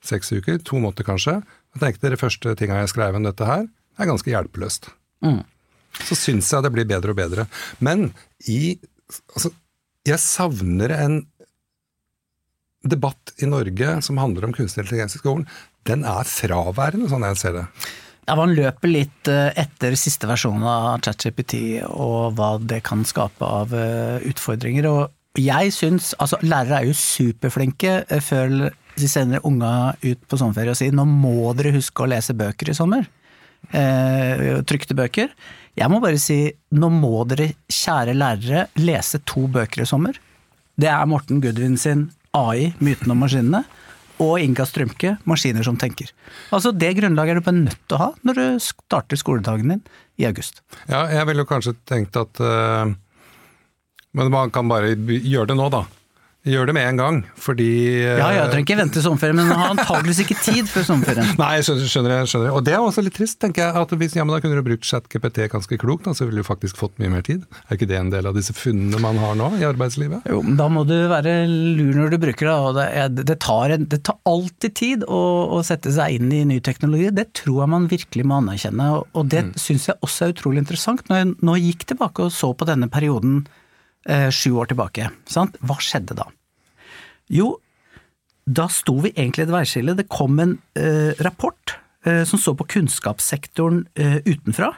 Seks 0.06 0.30
uker, 0.36 0.60
to 0.62 0.78
måneder 0.78 1.08
kanskje. 1.08 1.40
Jeg 1.74 1.82
tenkte 1.82 2.12
Det 2.14 2.22
første 2.22 2.54
tinga 2.54 2.78
jeg 2.84 2.94
skrev 2.94 3.18
om 3.18 3.26
dette 3.26 3.48
her, 3.48 3.66
er 3.98 4.10
ganske 4.12 4.30
hjelpeløst. 4.30 4.92
Mm. 5.26 5.42
Så 6.06 6.14
syns 6.14 6.52
jeg 6.52 6.62
det 6.62 6.74
blir 6.76 6.86
bedre 6.86 7.16
og 7.16 7.18
bedre. 7.18 7.48
Men 7.80 8.12
i 8.46 8.78
Altså, 9.06 9.52
jeg 10.02 10.18
savner 10.18 10.90
en 10.90 11.20
debatt 12.90 13.34
i 13.42 13.48
Norge 13.50 14.00
som 14.04 14.18
handler 14.20 14.48
om 14.48 14.54
kunstig 14.56 14.84
intelligens 14.84 15.16
i 15.16 15.22
skolen, 15.22 15.46
den 15.86 16.02
er 16.08 16.26
fraværende, 16.28 17.08
sånn 17.10 17.26
jeg 17.28 17.40
ser 17.40 17.56
det. 17.60 17.66
Ja, 18.26 18.34
Man 18.34 18.56
løper 18.58 18.90
litt 18.90 19.30
eh, 19.30 19.52
etter 19.54 19.94
siste 19.98 20.26
versjon 20.26 20.64
av 20.66 20.98
ChatGPT 21.06 21.84
og 21.86 22.34
hva 22.38 22.56
det 22.58 22.80
kan 22.86 23.04
skape 23.06 23.46
av 23.46 23.74
eh, 23.76 24.24
utfordringer. 24.26 24.88
Og 24.90 25.38
jeg 25.38 25.74
syns 25.76 26.14
Altså, 26.18 26.40
lærere 26.42 26.80
er 26.80 26.88
jo 26.88 26.96
superflinke 26.98 28.00
eh, 28.08 28.24
før 28.24 28.72
de 28.96 29.10
sender 29.10 29.44
unga 29.46 29.94
ut 30.02 30.24
på 30.26 30.38
sommerferie 30.40 30.72
og 30.72 30.80
sier 30.80 30.94
nå 30.96 31.04
må 31.06 31.52
dere 31.54 31.74
huske 31.76 32.02
å 32.02 32.10
lese 32.10 32.34
bøker 32.34 32.72
i 32.72 32.76
sommer. 32.76 33.06
Eh, 33.70 34.62
trykte 34.66 34.96
bøker. 34.96 35.30
Jeg 35.76 35.92
må 35.92 36.00
bare 36.02 36.18
si 36.18 36.40
nå 36.74 36.88
må 36.90 37.20
dere, 37.28 37.50
kjære 37.70 38.14
lærere, 38.16 38.66
lese 38.80 39.20
to 39.28 39.44
bøker 39.52 39.84
i 39.84 39.88
sommer. 39.88 40.18
Det 40.76 40.88
er 40.90 41.08
Morten 41.08 41.38
Gudvin 41.44 41.76
sin 41.80 42.08
AI, 42.36 42.70
myten 42.84 43.12
om 43.14 43.24
maskinene, 43.24 43.64
og 44.22 44.40
Inga 44.40 44.64
Strømke, 44.64 45.16
maskiner 45.28 45.64
som 45.66 45.76
tenker. 45.80 46.08
Altså 46.54 46.72
Det 46.72 46.94
grunnlaget 46.96 47.34
er 47.34 47.40
du 47.40 47.44
bare 47.44 47.58
nødt 47.58 47.82
til 47.84 47.98
å 47.98 48.00
ha 48.00 48.08
når 48.24 48.38
du 48.38 48.44
starter 48.64 49.20
skoledagen 49.20 49.74
din 49.74 49.82
i 50.16 50.28
august. 50.28 50.62
Ja, 50.88 51.04
jeg 51.12 51.26
ville 51.28 51.44
jo 51.44 51.50
kanskje 51.50 51.76
tenkt 51.88 52.16
at 52.16 52.40
uh, 52.40 52.88
Men 54.16 54.32
man 54.32 54.52
kan 54.54 54.68
bare 54.68 54.94
gjøre 54.96 55.50
det 55.52 55.58
nå, 55.58 55.68
da. 55.72 55.84
Gjør 56.46 56.68
det 56.68 56.76
med 56.76 56.84
en 56.86 56.98
gang, 57.00 57.16
fordi 57.42 57.66
Ja, 58.04 58.28
jeg 58.30 58.50
trenger 58.52 58.62
ikke 58.62 58.76
vente 58.78 59.00
sommerferie, 59.02 59.34
men 59.34 59.48
har 59.50 59.72
antageligvis 59.72 60.20
ikke 60.22 60.36
tid 60.38 60.68
før 60.70 60.84
sommerferien. 60.86 61.32
Nei, 61.40 61.48
jeg 61.58 61.66
skjønner, 61.66 61.88
skjønner, 61.90 62.46
jeg. 62.46 62.52
Og 62.54 62.62
det 62.68 62.76
er 62.76 62.84
også 62.84 63.02
litt 63.02 63.16
trist, 63.18 63.40
tenker 63.42 63.64
jeg. 63.64 63.80
at 63.80 63.94
hvis, 63.98 64.14
ja, 64.14 64.22
men 64.22 64.36
Da 64.36 64.38
kunne 64.44 64.60
du 64.60 64.62
brukt 64.68 64.86
ChatGPT 64.86 65.48
ganske 65.50 65.78
klokt, 65.82 66.06
da, 66.06 66.14
så 66.14 66.28
ville 66.28 66.44
du 66.44 66.46
faktisk 66.46 66.78
fått 66.78 66.94
mye 67.02 67.10
mer 67.16 67.26
tid. 67.26 67.42
Er 67.66 67.74
ikke 67.74 67.90
det 67.90 67.98
en 67.98 68.12
del 68.14 68.30
av 68.30 68.38
disse 68.38 68.54
funnene 68.54 69.02
man 69.02 69.18
har 69.18 69.34
nå 69.40 69.50
i 69.58 69.66
arbeidslivet? 69.66 70.30
Jo, 70.30 70.38
men 70.46 70.54
da 70.60 70.70
må 70.70 70.86
du 70.86 70.94
være 71.10 71.34
lur 71.50 71.98
når 71.98 72.14
du 72.14 72.18
bruker 72.28 72.52
det. 72.52 72.54
og 72.54 72.78
Det, 72.78 73.26
det, 73.32 73.38
tar, 73.42 73.74
en, 73.74 73.90
det 73.90 74.04
tar, 74.06 74.22
alltid 74.30 74.78
tid 74.78 75.06
å, 75.10 75.20
å, 75.50 75.60
sette 75.66 75.90
seg 75.98 76.20
inn 76.20 76.30
i 76.30 76.44
ny 76.46 76.60
teknologi. 76.62 77.10
Det 77.10 77.32
tror 77.42 77.64
jeg 77.64 77.74
man 77.74 77.90
virkelig 77.90 78.22
må 78.22 78.38
anerkjenne. 78.38 78.92
Og 79.18 79.34
det 79.34 79.48
mm. 79.50 79.54
syns 79.58 79.90
jeg 79.90 79.98
også 79.98 80.28
er 80.28 80.38
utrolig 80.38 80.62
interessant. 80.62 81.02
Når 81.10 81.24
jeg 81.24 81.34
nå 81.50 81.60
gikk 81.66 81.88
tilbake 81.90 82.30
og 82.30 82.34
så 82.38 82.54
på 82.54 82.70
denne 82.70 82.86
perioden 82.92 83.42
eh, 84.06 84.30
sju 84.30 84.54
år 84.62 84.70
tilbake, 84.70 85.10
sant? 85.26 85.58
hva 85.66 85.82
skjedde 85.82 86.22
da? 86.22 86.30
Jo, 87.32 87.56
da 88.46 88.68
sto 88.70 88.98
vi 89.02 89.12
egentlig 89.14 89.44
i 89.44 89.48
et 89.48 89.54
veiskille. 89.54 89.96
Det 89.98 90.08
kom 90.12 90.38
en 90.42 90.56
eh, 90.78 91.12
rapport 91.26 91.76
eh, 92.06 92.22
som 92.28 92.40
så 92.40 92.54
på 92.54 92.68
kunnskapssektoren 92.76 93.84
eh, 93.98 94.18
utenfra. 94.26 94.72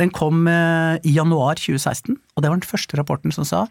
Den 0.00 0.12
kom 0.14 0.46
eh, 0.48 0.96
i 1.04 1.12
januar 1.16 1.60
2016, 1.60 2.16
og 2.16 2.42
det 2.42 2.48
var 2.48 2.60
den 2.60 2.68
første 2.68 2.98
rapporten 2.98 3.34
som 3.34 3.48
sa 3.48 3.66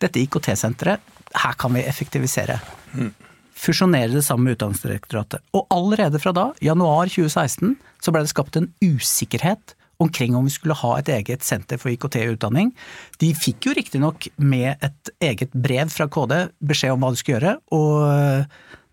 dette 0.00 0.20
IKT-senteret, 0.20 1.00
her 1.36 1.56
kan 1.56 1.72
vi 1.76 1.84
effektivisere. 1.88 2.58
Mm. 2.96 3.12
Fusjonere 3.56 4.12
det 4.12 4.24
sammen 4.24 4.44
med 4.44 4.58
Utdanningsdirektoratet. 4.58 5.44
Og 5.56 5.64
allerede 5.72 6.20
fra 6.20 6.32
da, 6.36 6.50
januar 6.64 7.08
2016, 7.08 7.76
så 8.04 8.12
ble 8.12 8.24
det 8.24 8.32
skapt 8.32 8.58
en 8.60 8.68
usikkerhet 8.84 9.72
omkring 10.02 10.36
om 10.36 10.44
vi 10.44 10.54
skulle 10.54 10.76
ha 10.76 10.92
et 10.98 11.10
eget 11.12 11.44
senter 11.46 11.80
for 11.80 11.92
IKT-utdanning. 11.92 12.72
De 13.22 13.32
fikk 13.36 13.68
jo 13.68 13.76
riktignok 13.76 14.28
med 14.36 14.74
et 14.84 15.12
eget 15.24 15.54
brev 15.54 15.92
fra 15.92 16.08
KD 16.12 16.34
beskjed 16.60 16.96
om 16.96 17.04
hva 17.04 17.12
de 17.12 17.20
skulle 17.20 17.38
gjøre, 17.38 17.56
og 17.76 18.46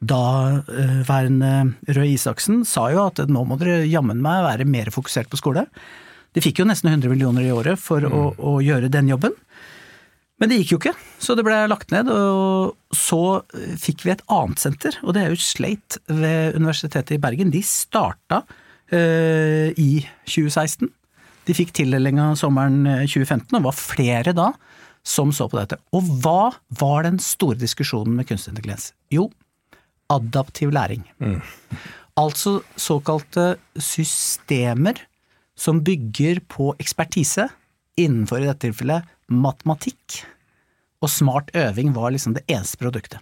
daværende 0.04 1.52
eh, 1.62 1.94
Røe 1.96 2.10
Isaksen 2.12 2.64
sa 2.68 2.90
jo 2.92 3.06
at 3.06 3.22
nå 3.30 3.46
må 3.48 3.56
dere 3.60 3.86
jammen 3.88 4.20
meg 4.24 4.44
være 4.48 4.68
mer 4.68 4.92
fokusert 4.92 5.32
på 5.32 5.40
skole. 5.40 5.68
De 6.34 6.44
fikk 6.44 6.60
jo 6.60 6.68
nesten 6.68 6.92
100 6.92 7.12
millioner 7.12 7.46
i 7.46 7.54
året 7.54 7.80
for 7.80 8.04
mm. 8.04 8.18
å, 8.18 8.26
å, 8.36 8.58
gjøre 8.64 8.92
den 8.92 9.12
jobben. 9.12 9.36
Men 10.42 10.50
det 10.50 10.58
gikk 10.60 10.74
jo 10.74 10.80
ikke, 10.82 10.96
så 11.22 11.38
det 11.38 11.46
ble 11.46 11.56
lagt 11.70 11.94
ned. 11.94 12.10
Og 12.12 12.98
så 12.98 13.22
fikk 13.80 14.04
vi 14.04 14.16
et 14.16 14.26
annet 14.34 14.60
senter, 14.60 14.98
og 15.06 15.16
det 15.16 15.24
er 15.24 15.32
jo 15.32 15.40
Slate 15.40 16.02
ved 16.10 16.58
Universitetet 16.58 17.16
i 17.16 17.22
Bergen. 17.22 17.54
De 17.54 17.62
starta 17.64 18.42
Eh, 18.44 18.63
i 18.94 20.04
2016. 20.30 20.90
De 21.48 21.56
fikk 21.56 21.74
tildelinga 21.76 22.32
sommeren 22.40 22.84
2015, 23.04 23.50
eh, 23.50 23.60
og 23.60 23.68
var 23.68 23.78
flere 23.78 24.36
da 24.36 24.52
som 25.04 25.34
så 25.36 25.50
på 25.52 25.60
dette. 25.60 25.80
Og 25.96 26.08
hva 26.24 26.54
var 26.80 27.04
den 27.08 27.20
store 27.22 27.60
diskusjonen 27.60 28.16
med 28.16 28.30
kunstig 28.30 28.54
intelligens? 28.54 28.92
Jo, 29.12 29.28
adaptiv 30.14 30.72
læring. 30.72 31.04
Mm. 31.20 31.42
Altså 32.20 32.62
såkalte 32.80 33.58
systemer 33.82 35.02
som 35.60 35.82
bygger 35.86 36.42
på 36.50 36.72
ekspertise, 36.82 37.50
innenfor 38.00 38.42
i 38.42 38.48
dette 38.48 38.64
tilfellet 38.64 39.06
matematikk. 39.30 40.24
Og 41.04 41.12
smart 41.12 41.52
øving 41.58 41.92
var 41.94 42.14
liksom 42.14 42.34
det 42.38 42.46
eneste 42.48 42.80
produktet. 42.80 43.20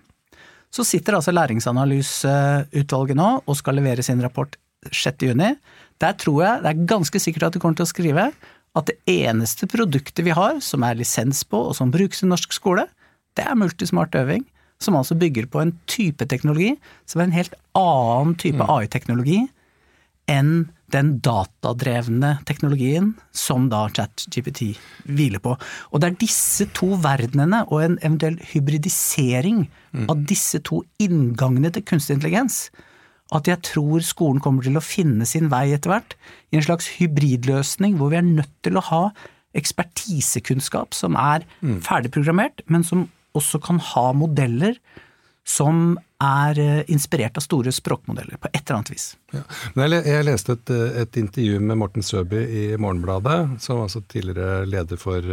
Så 0.72 0.86
sitter 0.88 1.18
altså 1.18 1.34
Læringsanalyseutvalget 1.36 3.18
nå 3.20 3.32
og 3.42 3.58
skal 3.60 3.76
levere 3.76 4.06
sin 4.06 4.22
rapport 4.24 4.54
6. 4.90 5.28
juni. 5.28 5.54
Der 6.02 6.18
tror 6.18 6.42
jeg 6.44 6.64
det 6.64 6.72
er 6.72 6.88
ganske 6.90 7.22
sikkert 7.22 7.50
at 7.50 7.56
de 7.56 7.62
kommer 7.62 7.78
til 7.78 7.86
å 7.86 7.92
skrive 7.92 8.32
at 8.78 8.88
det 8.88 8.98
eneste 9.10 9.68
produktet 9.70 10.24
vi 10.26 10.34
har 10.36 10.62
som 10.64 10.86
er 10.88 10.98
lisens 11.00 11.44
på 11.44 11.60
og 11.70 11.76
som 11.78 11.92
brukes 11.94 12.24
i 12.24 12.30
norsk 12.30 12.56
skole, 12.56 12.88
det 13.38 13.46
er 13.46 13.58
multismart 13.60 14.16
øving. 14.18 14.46
Som 14.82 14.96
altså 14.98 15.14
bygger 15.14 15.46
på 15.46 15.60
en 15.62 15.76
type 15.86 16.26
teknologi 16.26 16.72
som 17.06 17.22
er 17.22 17.28
en 17.28 17.36
helt 17.36 17.58
annen 17.78 18.34
type 18.42 18.58
mm. 18.58 18.70
AI-teknologi 18.74 19.44
enn 20.32 20.72
den 20.92 21.12
datadrevne 21.24 22.32
teknologien 22.48 23.12
som 23.36 23.70
da 23.72 23.84
ChatGPT 23.94 24.74
hviler 25.06 25.42
på. 25.44 25.54
Og 25.92 26.02
det 26.02 26.10
er 26.10 26.18
disse 26.24 26.66
to 26.76 26.96
verdenene 27.04 27.62
og 27.70 27.84
en 27.86 28.00
eventuell 28.02 28.40
hybridisering 28.52 29.68
mm. 29.68 30.08
av 30.12 30.26
disse 30.28 30.60
to 30.68 30.82
inngangene 31.04 31.72
til 31.76 31.86
kunstig 31.88 32.18
intelligens 32.18 32.66
at 33.32 33.48
jeg 33.48 33.64
tror 33.64 34.04
skolen 34.04 34.42
kommer 34.44 34.66
til 34.66 34.78
å 34.78 34.84
finne 34.84 35.26
sin 35.30 35.50
vei 35.52 35.72
etter 35.76 35.94
hvert, 35.94 36.16
i 36.52 36.60
en 36.60 36.66
slags 36.66 36.90
hybridløsning 36.98 37.98
hvor 38.00 38.12
vi 38.12 38.20
er 38.20 38.28
nødt 38.28 38.56
til 38.66 38.80
å 38.80 38.88
ha 38.92 39.04
ekspertisekunnskap 39.58 40.96
som 40.96 41.16
er 41.20 41.44
mm. 41.60 41.82
ferdigprogrammert, 41.84 42.62
men 42.72 42.84
som 42.88 43.10
også 43.38 43.60
kan 43.64 43.80
ha 43.92 44.12
modeller 44.16 44.76
som 45.48 45.98
er 46.22 46.60
eh, 46.62 46.84
inspirert 46.94 47.38
av 47.40 47.44
store 47.44 47.72
språkmodeller, 47.74 48.38
på 48.38 48.48
et 48.52 48.62
eller 48.62 48.76
annet 48.78 48.92
vis. 48.94 49.06
Ja. 49.34 49.42
jeg 49.74 50.26
leste 50.28 50.54
et, 50.54 50.70
et, 51.02 51.18
intervju 51.18 51.60
med 51.64 51.78
Morten 51.82 52.04
Søby 52.06 52.42
i 52.46 52.78
Morgenbladet, 52.78 53.58
som 53.64 53.82
altså 53.82 54.02
tidligere 54.06 54.70
leder 54.70 54.98
for 55.02 55.18
uh, 55.18 55.26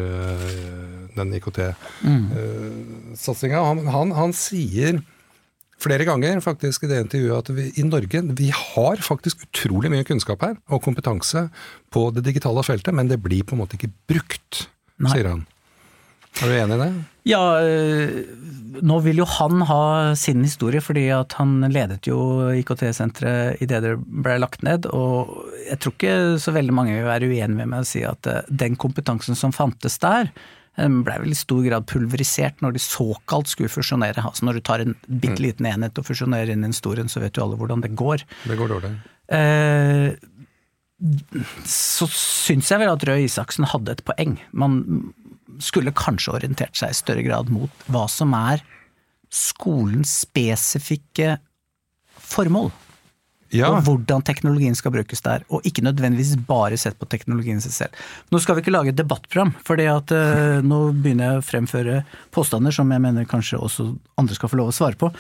den 1.19 1.35
IKT-satsinga. 1.37 3.59
Mm. 3.61 3.67
Han, 3.69 3.85
han, 3.93 4.09
han 4.17 4.33
sier 4.37 5.03
flere 5.83 6.07
ganger 6.09 6.41
faktisk 6.45 6.85
i 6.85 6.91
det 6.91 7.03
intervjuet 7.05 7.39
at 7.39 7.53
vi 7.55 7.69
i 7.79 7.85
Norge 7.87 8.23
vi 8.39 8.51
har 8.55 9.03
faktisk 9.05 9.45
utrolig 9.47 9.93
mye 9.93 10.07
kunnskap 10.07 10.43
her, 10.45 10.57
og 10.69 10.83
kompetanse 10.85 11.49
på 11.95 12.09
det 12.15 12.27
digitale 12.27 12.65
feltet, 12.67 12.95
men 12.95 13.11
det 13.11 13.21
blir 13.23 13.47
på 13.47 13.57
en 13.57 13.63
måte 13.63 13.79
ikke 13.79 13.93
brukt, 14.11 14.67
Nei. 14.99 15.15
sier 15.15 15.31
han. 15.31 15.47
Er 16.39 16.51
du 16.51 16.55
enig 16.55 16.77
i 16.77 16.83
det? 16.83 16.91
Ja, 17.29 17.43
øh, 17.61 18.19
nå 18.87 18.99
vil 19.03 19.23
jo 19.23 19.27
han 19.27 19.65
ha 19.67 20.15
sin 20.19 20.45
historie, 20.47 20.83
fordi 20.85 21.09
at 21.15 21.35
han 21.39 21.65
ledet 21.73 22.07
jo 22.07 22.19
IKT-senteret 22.61 23.63
idet 23.65 23.81
det 23.85 23.95
ble 23.99 24.37
lagt 24.39 24.63
ned. 24.67 24.87
Og 24.95 25.33
jeg 25.65 25.81
tror 25.83 25.97
ikke 25.97 26.15
så 26.43 26.55
veldig 26.55 26.77
mange 26.77 26.95
vil 26.95 27.09
være 27.09 27.31
uenig 27.31 27.59
med 27.59 27.73
meg 27.73 27.83
å 27.83 27.89
si 27.89 28.05
at 28.07 28.31
øh, 28.31 28.47
den 28.49 28.79
kompetansen 28.79 29.39
som 29.39 29.55
fantes 29.57 29.99
der, 30.05 30.31
ble 30.79 31.19
vel 31.25 31.35
i 31.35 31.39
stor 31.39 31.61
grad 31.65 31.87
pulverisert 31.91 32.63
når 32.63 32.77
de 32.77 32.83
såkalt 32.83 33.51
skulle 33.51 33.73
fusjonere. 33.73 34.23
Altså 34.23 34.47
når 34.47 34.59
du 34.59 34.65
tar 34.69 34.85
en 34.85 34.97
bitte 35.07 35.43
liten 35.43 35.67
enhet 35.67 35.99
og 35.99 36.07
fusjonerer 36.07 36.55
inn 36.55 36.63
i 36.63 36.71
en 36.71 36.77
stor 36.77 37.01
en, 37.03 37.11
så 37.11 37.23
vet 37.23 37.39
jo 37.39 37.47
alle 37.47 37.59
hvordan 37.59 37.83
det 37.85 37.95
går. 37.99 38.25
Det 38.47 38.59
går 38.59 38.75
dårlig. 38.75 38.93
Eh, 39.35 40.15
så 41.69 42.09
syns 42.11 42.71
jeg 42.73 42.83
vel 42.83 42.91
at 42.91 43.07
Røe 43.07 43.27
Isaksen 43.27 43.69
hadde 43.71 43.95
et 43.95 44.05
poeng. 44.07 44.39
Man 44.51 44.81
skulle 45.63 45.95
kanskje 45.97 46.37
orientert 46.39 46.79
seg 46.79 46.95
i 46.95 46.99
større 46.99 47.25
grad 47.27 47.51
mot 47.55 47.87
hva 47.91 48.07
som 48.11 48.35
er 48.39 48.63
skolens 49.35 50.21
spesifikke 50.25 51.37
formål. 52.19 52.71
Ja. 53.55 53.71
Og 53.73 53.87
hvordan 53.87 54.25
teknologien 54.27 54.77
skal 54.77 54.93
brukes 54.93 55.23
der, 55.25 55.45
og 55.49 55.65
ikke 55.69 55.85
nødvendigvis 55.87 56.35
bare 56.49 56.77
sett 56.81 56.99
på 57.01 57.09
teknologien 57.09 57.63
seg 57.65 57.75
selv. 57.75 58.03
Nå 58.33 58.41
skal 58.45 58.59
vi 58.59 58.65
ikke 58.65 58.75
lage 58.75 58.93
et 58.93 58.99
debattprogram, 58.99 59.55
for 59.65 59.81
uh, 59.81 60.61
nå 60.65 60.81
begynner 60.93 61.31
jeg 61.31 61.41
å 61.41 61.47
fremføre 61.47 62.03
påstander 62.35 62.75
som 62.75 62.93
jeg 62.93 63.05
mener 63.05 63.29
kanskje 63.29 63.61
også 63.61 63.89
andre 64.21 64.37
skal 64.37 64.53
få 64.53 64.61
lov 64.61 64.73
å 64.73 64.77
svare 64.77 65.01
på. 65.01 65.11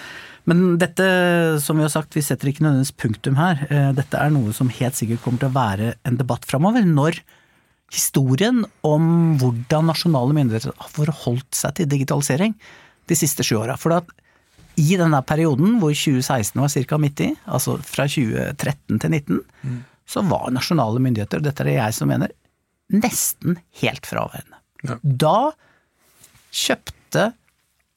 Men 0.48 0.76
dette, 0.80 1.06
som 1.64 1.80
vi 1.80 1.86
har 1.86 1.92
sagt, 1.92 2.16
vi 2.16 2.24
setter 2.24 2.50
ikke 2.52 2.66
nødvendigvis 2.66 2.96
punktum 3.00 3.40
her. 3.40 3.64
Uh, 3.72 3.90
dette 3.96 4.20
er 4.20 4.32
noe 4.34 4.52
som 4.56 4.72
helt 4.72 4.98
sikkert 4.98 5.24
kommer 5.24 5.44
til 5.44 5.52
å 5.52 5.56
være 5.56 5.92
en 6.08 6.20
debatt 6.20 6.44
framover, 6.48 6.84
når 6.84 7.22
historien 7.94 8.66
om 8.84 9.38
hvordan 9.40 9.88
nasjonale 9.88 10.36
myndigheter 10.36 10.74
har 10.76 10.92
forholdt 10.92 11.56
seg 11.56 11.78
til 11.78 11.88
digitalisering 11.88 12.52
de 13.08 13.16
siste 13.16 13.46
sju 13.46 13.56
åra. 13.62 13.78
For 13.80 13.96
at 13.96 14.10
i 14.78 14.96
denne 14.98 15.20
perioden 15.26 15.78
hvor 15.82 15.94
2016 15.94 16.60
var 16.62 16.72
ca. 16.74 16.98
midt 17.02 17.22
i, 17.24 17.30
altså 17.46 17.78
fra 17.82 18.06
2013 18.08 18.98
til 18.98 19.16
2019, 19.16 19.40
mm. 19.62 19.80
så 20.08 20.22
var 20.28 20.52
nasjonale 20.54 21.02
myndigheter, 21.04 21.42
dette 21.44 21.64
er 21.64 21.70
det 21.72 21.78
jeg 21.78 21.96
som 21.98 22.12
mener, 22.12 22.32
nesten 22.94 23.58
helt 23.82 24.06
fraværende. 24.08 24.62
Ja. 24.86 25.00
Da 25.02 25.38
kjøpte 26.54 27.32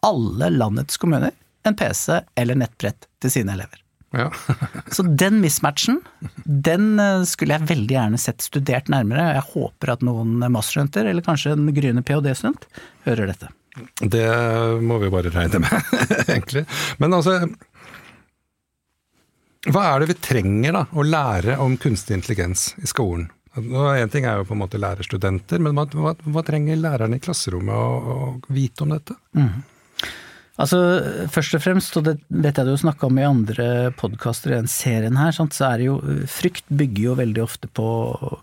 alle 0.02 0.50
landets 0.56 0.98
kommuner 0.98 1.36
en 1.68 1.78
PC 1.78 2.24
eller 2.36 2.58
nettbrett 2.58 3.08
til 3.22 3.34
sine 3.34 3.54
elever. 3.54 3.78
Ja. 4.12 4.28
så 4.96 5.06
den 5.06 5.40
mismatchen, 5.44 6.02
den 6.44 7.00
eh, 7.00 7.24
skulle 7.30 7.56
jeg 7.56 7.70
veldig 7.70 7.96
gjerne 7.96 8.20
sett 8.20 8.44
studert 8.44 8.92
nærmere. 8.92 9.30
Jeg 9.38 9.48
håper 9.54 9.94
at 9.94 10.04
noen 10.06 10.42
masterstudenter, 10.42 11.08
eller 11.08 11.26
kanskje 11.26 11.56
en 11.56 11.70
gryende 11.76 12.04
ph.d.-student, 12.04 12.68
hører 13.06 13.32
dette. 13.32 13.52
Det 14.02 14.26
må 14.84 14.98
vi 15.00 15.12
bare 15.14 15.32
regne 15.32 15.62
med, 15.64 15.92
egentlig. 16.28 16.66
Men 17.00 17.16
altså 17.16 17.38
Hva 19.72 19.86
er 19.92 20.02
det 20.02 20.10
vi 20.12 20.18
trenger 20.20 20.76
da, 20.76 20.86
å 20.92 21.06
lære 21.06 21.60
om 21.64 21.78
kunstig 21.80 22.18
intelligens 22.18 22.72
i 22.82 22.90
skolen? 22.90 23.30
Én 23.52 24.12
ting 24.12 24.26
er 24.26 24.40
jo 24.40 24.48
på 24.48 24.56
en 24.56 24.62
måte 24.62 24.80
lærerstudenter, 24.80 25.60
men 25.60 25.76
hva, 25.76 25.84
hva, 25.92 26.14
hva 26.16 26.44
trenger 26.48 26.80
lærerne 26.80 27.20
i 27.20 27.24
klasserommet 27.24 27.76
å, 27.76 28.16
å 28.16 28.54
vite 28.56 28.86
om 28.86 28.94
dette? 28.96 29.18
Mm. 29.36 29.60
Altså, 30.62 30.80
Først 31.32 31.58
og 31.58 31.64
fremst, 31.64 31.98
og 32.00 32.06
det 32.08 32.16
vet 32.30 32.58
jeg 32.58 32.68
du 32.68 32.74
har 32.74 32.82
snakka 32.84 33.10
om 33.10 33.20
i 33.20 33.28
andre 33.28 33.68
podkaster 34.00 34.54
i 34.54 34.60
den 34.60 34.72
serien 34.72 35.20
her, 35.20 35.36
så 35.36 35.48
er 35.68 35.82
det 35.82 35.88
jo 35.88 36.00
Frykt 36.32 36.68
bygger 36.70 37.04
jo 37.10 37.20
veldig 37.20 37.44
ofte 37.44 37.72
på 37.72 37.86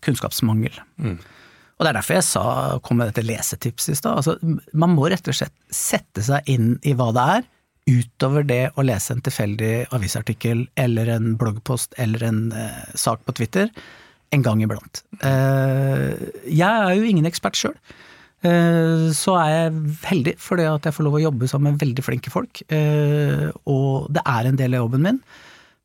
kunnskapsmangel. 0.05 0.81
Mm. 1.01 1.19
Og 1.79 1.87
det 1.87 1.93
er 1.93 1.99
derfor 2.01 2.19
jeg 2.19 2.27
sa, 2.27 2.45
kom 2.83 2.99
med 2.99 3.13
dette 3.13 3.23
lesetipset 3.23 3.95
i 3.95 3.99
stad. 4.01 4.19
Altså, 4.19 4.35
man 4.75 4.97
må 4.97 5.07
rett 5.13 5.31
og 5.31 5.37
slett 5.39 5.55
sette 5.71 6.25
seg 6.27 6.51
inn 6.51 6.73
i 6.83 6.95
hva 6.99 7.13
det 7.15 7.27
er, 7.37 7.47
utover 7.89 8.45
det 8.45 8.65
å 8.77 8.85
lese 8.85 9.15
en 9.15 9.23
tilfeldig 9.25 9.89
avisartikkel 9.97 10.67
eller 10.77 11.09
en 11.15 11.33
bloggpost 11.41 11.95
eller 12.03 12.27
en 12.27 12.43
eh, 12.53 12.83
sak 12.99 13.23
på 13.25 13.35
Twitter 13.39 13.71
en 14.35 14.45
gang 14.45 14.61
iblant. 14.61 15.03
Eh, 15.25 16.19
jeg 16.45 16.69
er 16.69 16.93
jo 16.99 17.07
ingen 17.09 17.29
ekspert 17.31 17.57
sjøl. 17.57 17.77
Eh, 18.47 19.09
så 19.17 19.35
er 19.41 19.53
jeg 19.55 19.95
heldig 20.11 20.35
fordi 20.43 20.67
at 20.69 20.85
jeg 20.87 20.95
får 20.95 21.07
lov 21.07 21.17
å 21.19 21.23
jobbe 21.25 21.49
sammen 21.51 21.75
med 21.75 21.83
veldig 21.83 22.05
flinke 22.05 22.33
folk. 22.35 22.61
Eh, 22.69 23.49
og 23.71 24.11
det 24.15 24.25
er 24.27 24.51
en 24.51 24.59
del 24.61 24.77
av 24.77 24.85
jobben 24.85 25.07
min. 25.07 25.23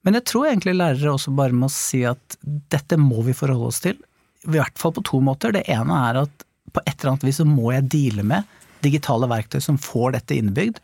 Men 0.03 0.19
jeg 0.19 0.27
tror 0.27 0.49
egentlig 0.49 0.75
lærere 0.75 1.13
også 1.13 1.31
bare 1.37 1.55
må 1.55 1.69
si 1.71 2.03
at 2.09 2.37
dette 2.41 2.99
må 2.99 3.23
vi 3.23 3.37
forholde 3.37 3.69
oss 3.69 3.79
til 3.85 4.01
i 4.43 4.53
hvert 4.55 4.79
fall 4.79 4.93
på 4.95 5.05
to 5.07 5.21
måter. 5.23 5.53
Det 5.55 5.65
ene 5.71 5.99
er 6.09 6.23
at 6.25 6.47
på 6.73 6.81
et 6.85 6.95
eller 6.97 7.13
annet 7.13 7.27
vis 7.27 7.39
så 7.41 7.45
må 7.47 7.71
jeg 7.75 7.89
deale 7.93 8.25
med 8.27 8.49
digitale 8.83 9.29
verktøy 9.31 9.61
som 9.63 9.79
får 9.79 10.17
dette 10.17 10.35
innebygd. 10.35 10.81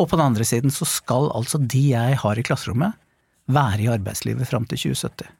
Og 0.00 0.10
på 0.10 0.18
den 0.18 0.26
andre 0.26 0.46
siden 0.46 0.74
så 0.74 0.86
skal 0.88 1.30
altså 1.36 1.60
de 1.60 1.86
jeg 1.92 2.18
har 2.20 2.38
i 2.38 2.44
klasserommet, 2.46 2.98
være 3.46 3.84
i 3.84 3.90
arbeidslivet 3.92 4.48
fram 4.48 4.66
til 4.68 4.80
2070. 4.90 5.30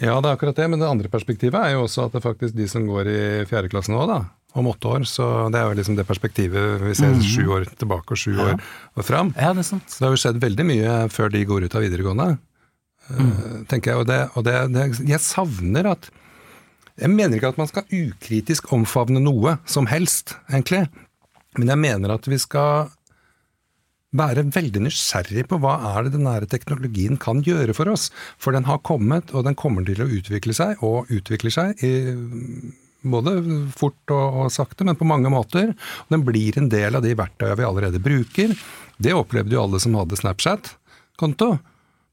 Ja, 0.00 0.16
det 0.16 0.30
er 0.30 0.34
akkurat 0.34 0.56
det, 0.56 0.66
men 0.72 0.80
det 0.80 0.88
andre 0.88 1.10
perspektivet 1.12 1.60
er 1.60 1.74
jo 1.74 1.84
også 1.84 2.06
at 2.06 2.14
det 2.14 2.20
er 2.20 2.28
faktisk 2.30 2.56
de 2.56 2.66
som 2.70 2.86
går 2.88 3.08
i 3.10 3.22
fjerde 3.48 3.70
klasse 3.72 3.92
nå, 3.92 4.00
da, 4.08 4.22
om 4.56 4.70
åtte 4.70 4.88
år, 4.88 5.04
så 5.08 5.26
det 5.52 5.60
er 5.60 5.68
jo 5.68 5.76
liksom 5.78 5.98
det 5.98 6.06
perspektivet 6.08 6.80
vi 6.82 6.94
ser 6.96 7.12
mm. 7.12 7.24
sju 7.24 7.50
år 7.56 7.66
tilbake 7.80 8.16
og 8.16 8.20
sju 8.20 8.32
ja. 8.38 8.54
år 8.96 9.06
fram. 9.06 9.34
Ja, 9.36 9.52
det 9.56 9.64
er 9.64 9.68
sant. 9.68 9.92
Det 9.92 10.06
har 10.06 10.14
jo 10.16 10.22
skjedd 10.22 10.40
veldig 10.42 10.66
mye 10.70 10.94
før 11.12 11.32
de 11.34 11.44
går 11.52 11.68
ut 11.68 11.76
av 11.76 11.84
videregående, 11.84 12.28
mm. 13.10 13.34
tenker 13.70 13.92
jeg. 13.92 14.00
Og, 14.00 14.08
det, 14.08 14.20
og 14.34 14.48
det, 14.48 14.56
det, 14.72 14.88
jeg 15.10 15.22
savner 15.24 15.92
at 15.92 16.10
jeg 17.00 17.12
mener 17.12 17.38
ikke 17.38 17.52
at 17.54 17.60
man 17.60 17.70
skal 17.70 17.88
ukritisk 17.88 18.72
omfavne 18.76 19.22
noe 19.22 19.56
som 19.68 19.88
helst, 19.90 20.36
egentlig. 20.52 20.84
Men 21.58 21.72
jeg 21.72 21.80
mener 21.80 22.14
at 22.14 22.28
vi 22.30 22.38
skal 22.40 22.90
være 24.16 24.42
veldig 24.50 24.82
nysgjerrig 24.88 25.44
på 25.50 25.60
hva 25.62 25.76
er 25.92 26.06
det 26.06 26.16
den 26.16 26.26
nære 26.26 26.48
teknologien 26.50 27.18
kan 27.20 27.42
gjøre 27.46 27.74
for 27.76 27.90
oss. 27.92 28.08
For 28.42 28.54
den 28.54 28.66
har 28.66 28.82
kommet, 28.86 29.30
og 29.34 29.46
den 29.46 29.58
kommer 29.58 29.86
til 29.86 30.02
å 30.02 30.10
utvikle 30.10 30.54
seg, 30.56 30.82
og 30.86 31.10
utvikler 31.14 31.54
seg 31.54 31.84
i, 31.86 31.92
både 33.06 33.36
fort 33.76 34.14
og, 34.14 34.50
sakte, 34.52 34.84
men 34.86 34.98
på 34.98 35.08
mange 35.08 35.30
måter. 35.32 35.72
Den 36.10 36.26
blir 36.26 36.58
en 36.58 36.68
del 36.72 36.98
av 36.98 37.06
de 37.06 37.14
verktøyene 37.18 37.58
vi 37.60 37.68
allerede 37.68 38.02
bruker. 38.02 38.54
Det 39.00 39.16
opplevde 39.16 39.56
jo 39.56 39.64
alle 39.64 39.80
som 39.82 39.96
hadde 39.98 40.18
Snapchat-konto. 40.20 41.54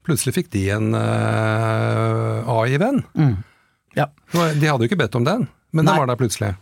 Plutselig 0.06 0.38
fikk 0.38 0.52
de 0.54 0.64
en 0.72 0.94
uh, 0.96 2.46
AI-venn. 2.48 3.02
Mm. 3.18 3.34
Ja. 3.98 4.08
De 4.32 4.70
hadde 4.70 4.84
jo 4.84 4.88
ikke 4.88 5.00
bedt 5.02 5.18
om 5.18 5.26
den, 5.26 5.46
men 5.72 5.84
Nei. 5.84 5.92
den 5.92 6.02
var 6.02 6.10
der 6.10 6.20
plutselig. 6.20 6.54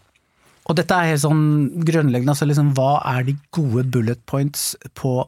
Og 0.67 0.75
dette 0.79 0.97
er 0.99 1.13
helt 1.13 1.23
sånn 1.23 1.45
grunnleggende, 1.87 2.35
altså 2.35 2.49
liksom 2.49 2.73
hva 2.75 2.99
er 3.13 3.27
de 3.29 3.37
gode 3.55 3.87
bullet 3.95 4.23
points 4.27 4.73
på 4.99 5.21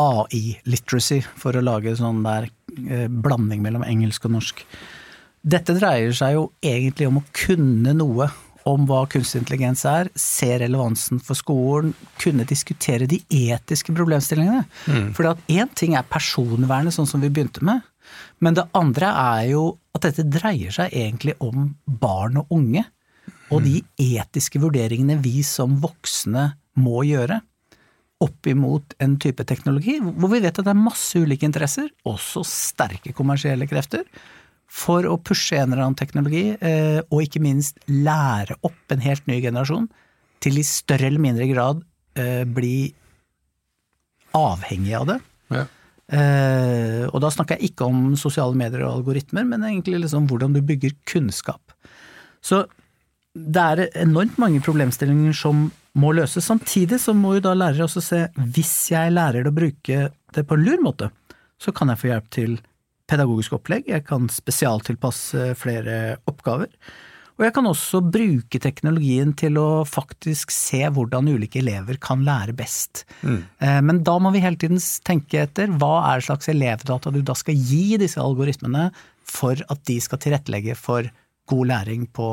AI-literacy, 0.00 1.20
for 1.36 1.56
å 1.56 1.64
lage 1.64 1.92
sånn 1.98 2.22
der 2.24 2.48
eh, 2.48 3.08
blanding 3.10 3.60
mellom 3.64 3.84
engelsk 3.84 4.24
og 4.28 4.38
norsk. 4.38 4.62
Dette 5.40 5.76
dreier 5.76 6.14
seg 6.16 6.36
jo 6.36 6.46
egentlig 6.64 7.08
om 7.08 7.20
å 7.20 7.26
kunne 7.36 7.92
noe 7.96 8.30
om 8.68 8.84
hva 8.88 9.06
kunstig 9.08 9.40
intelligens 9.40 9.86
er, 9.88 10.10
se 10.18 10.50
relevansen 10.60 11.20
for 11.24 11.38
skolen, 11.38 11.94
kunne 12.20 12.46
diskutere 12.48 13.08
de 13.08 13.20
etiske 13.32 13.92
problemstillingene. 13.96 14.66
Mm. 14.84 15.06
For 15.16 15.32
én 15.48 15.70
ting 15.76 15.96
er 15.96 16.08
personvernet, 16.08 16.94
sånn 16.94 17.08
som 17.08 17.24
vi 17.24 17.32
begynte 17.32 17.64
med. 17.64 17.80
Men 18.44 18.56
det 18.58 18.68
andre 18.76 19.12
er 19.16 19.46
jo 19.54 19.64
at 19.96 20.06
dette 20.06 20.26
dreier 20.30 20.72
seg 20.74 20.94
egentlig 20.96 21.36
om 21.42 21.72
barn 21.84 22.40
og 22.40 22.52
unge. 22.54 22.84
Og 23.50 23.64
de 23.66 23.80
etiske 24.00 24.60
vurderingene 24.62 25.18
vi 25.22 25.42
som 25.46 25.78
voksne 25.82 26.52
må 26.80 27.02
gjøre 27.08 27.40
opp 28.20 28.46
imot 28.50 28.94
en 29.00 29.16
type 29.20 29.44
teknologi 29.48 29.96
hvor 30.00 30.28
vi 30.34 30.42
vet 30.44 30.58
at 30.60 30.66
det 30.66 30.72
er 30.74 30.78
masse 30.78 31.18
ulike 31.18 31.46
interesser, 31.48 31.88
også 32.08 32.44
sterke 32.46 33.14
kommersielle 33.16 33.68
krefter, 33.70 34.04
for 34.70 35.06
å 35.08 35.16
pushe 35.18 35.56
en 35.58 35.72
eller 35.72 35.88
annen 35.88 35.98
teknologi, 35.98 36.44
eh, 36.54 37.00
og 37.10 37.24
ikke 37.24 37.42
minst 37.42 37.80
lære 37.90 38.54
opp 38.66 38.94
en 38.94 39.02
helt 39.02 39.26
ny 39.26 39.40
generasjon 39.42 39.88
til 40.44 40.60
i 40.60 40.66
større 40.66 41.08
eller 41.08 41.22
mindre 41.22 41.48
grad 41.50 41.82
eh, 42.20 42.44
bli 42.46 42.92
avhengig 44.36 44.94
av 45.00 45.08
det. 45.10 45.18
Ja. 45.50 45.64
Eh, 46.10 47.04
og 47.06 47.20
da 47.22 47.30
snakker 47.30 47.58
jeg 47.58 47.70
ikke 47.70 47.86
om 47.86 48.14
sosiale 48.18 48.56
medier 48.58 48.82
og 48.86 49.00
algoritmer, 49.00 49.46
men 49.46 49.66
egentlig 49.66 50.02
liksom 50.04 50.26
hvordan 50.30 50.56
du 50.56 50.62
bygger 50.66 50.96
kunnskap. 51.08 51.74
Så 52.42 52.64
det 53.34 53.62
er 53.62 53.84
enormt 54.02 54.40
mange 54.42 54.62
problemstillinger 54.64 55.36
som 55.36 55.68
må 55.98 56.12
løses. 56.14 56.46
Samtidig 56.46 56.98
så 57.02 57.14
må 57.14 57.36
jo 57.36 57.44
da 57.44 57.54
lærere 57.54 57.86
også 57.86 58.02
se 58.02 58.24
hvis 58.54 58.74
jeg 58.92 59.14
lærer 59.14 59.44
det 59.44 59.52
å 59.52 59.58
bruke 59.60 60.10
det 60.34 60.46
på 60.46 60.58
en 60.58 60.66
lur 60.66 60.82
måte, 60.82 61.10
så 61.60 61.74
kan 61.76 61.92
jeg 61.92 62.00
få 62.00 62.10
hjelp 62.10 62.28
til 62.34 62.58
pedagogisk 63.10 63.56
opplegg, 63.58 63.88
jeg 63.90 64.04
kan 64.06 64.28
spesialtilpasse 64.30 65.52
flere 65.58 66.20
oppgaver. 66.30 66.70
Og 67.40 67.46
jeg 67.46 67.54
kan 67.56 67.64
også 67.70 68.02
bruke 68.04 68.58
teknologien 68.60 69.30
til 69.32 69.56
å 69.56 69.82
faktisk 69.88 70.52
se 70.52 70.82
hvordan 70.92 71.30
ulike 71.32 71.62
elever 71.62 71.96
kan 71.96 72.20
lære 72.26 72.52
best. 72.52 73.06
Mm. 73.24 73.38
Eh, 73.64 73.78
men 73.88 74.02
da 74.04 74.18
må 74.20 74.28
vi 74.34 74.42
hele 74.44 74.60
tiden 74.60 74.76
tenke 75.08 75.46
etter 75.46 75.72
hva 75.80 75.94
er 76.10 76.26
slags 76.26 76.52
elevdata 76.52 77.12
du 77.14 77.22
da 77.24 77.32
skal 77.38 77.56
gi 77.56 77.96
disse 78.02 78.20
algoritmene 78.20 78.90
for 79.24 79.56
at 79.72 79.82
de 79.88 79.96
skal 80.04 80.20
tilrettelegge 80.20 80.76
for 80.76 81.08
god 81.48 81.72
læring 81.72 82.04
på 82.12 82.28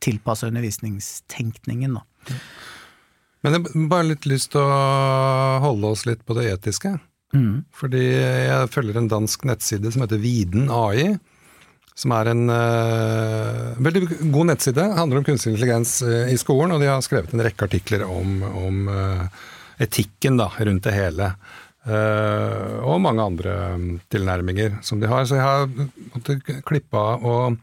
tilpassa 0.00 0.48
undervisningstenkningen. 0.48 1.98
Da. 2.00 2.32
Men 3.44 3.54
jeg 3.54 3.66
har 3.66 3.86
bare 3.92 4.10
litt 4.14 4.26
lyst 4.32 4.54
til 4.54 4.64
å 4.64 5.60
holde 5.60 5.92
oss 5.92 6.08
litt 6.08 6.24
på 6.24 6.40
det 6.40 6.48
etiske. 6.54 6.96
Mm. 7.36 7.66
Fordi 7.76 8.00
jeg 8.00 8.72
følger 8.72 8.96
en 8.96 9.10
dansk 9.12 9.44
nettside 9.48 9.92
som 9.92 10.06
heter 10.06 10.20
Viden 10.22 10.70
AI. 10.72 11.18
Som 11.98 12.14
er 12.14 12.30
en 12.30 12.46
uh, 12.46 13.74
veldig 13.82 14.04
god 14.30 14.52
nettside. 14.52 14.84
handler 14.94 15.18
om 15.18 15.26
kunstig 15.26 15.50
intelligens 15.52 15.98
uh, 16.06 16.28
i 16.30 16.36
skolen. 16.38 16.76
Og 16.76 16.82
de 16.82 16.90
har 16.90 17.02
skrevet 17.02 17.32
en 17.34 17.42
rekke 17.42 17.66
artikler 17.66 18.04
om, 18.06 18.36
om 18.46 18.84
uh, 18.86 19.24
etikken 19.82 20.38
da, 20.38 20.46
rundt 20.58 20.86
det 20.86 20.94
hele. 20.94 21.32
og 21.88 22.98
mange 23.00 23.24
andre 23.24 23.52
um, 23.74 23.84
tilnærminger 24.12 24.76
som 24.84 25.00
de 25.00 25.08
har. 25.08 25.24
Så 25.24 25.38
jeg 25.38 25.46
har 25.46 25.66
måttet 26.12 26.50
klippe 26.68 26.98
av 26.98 27.56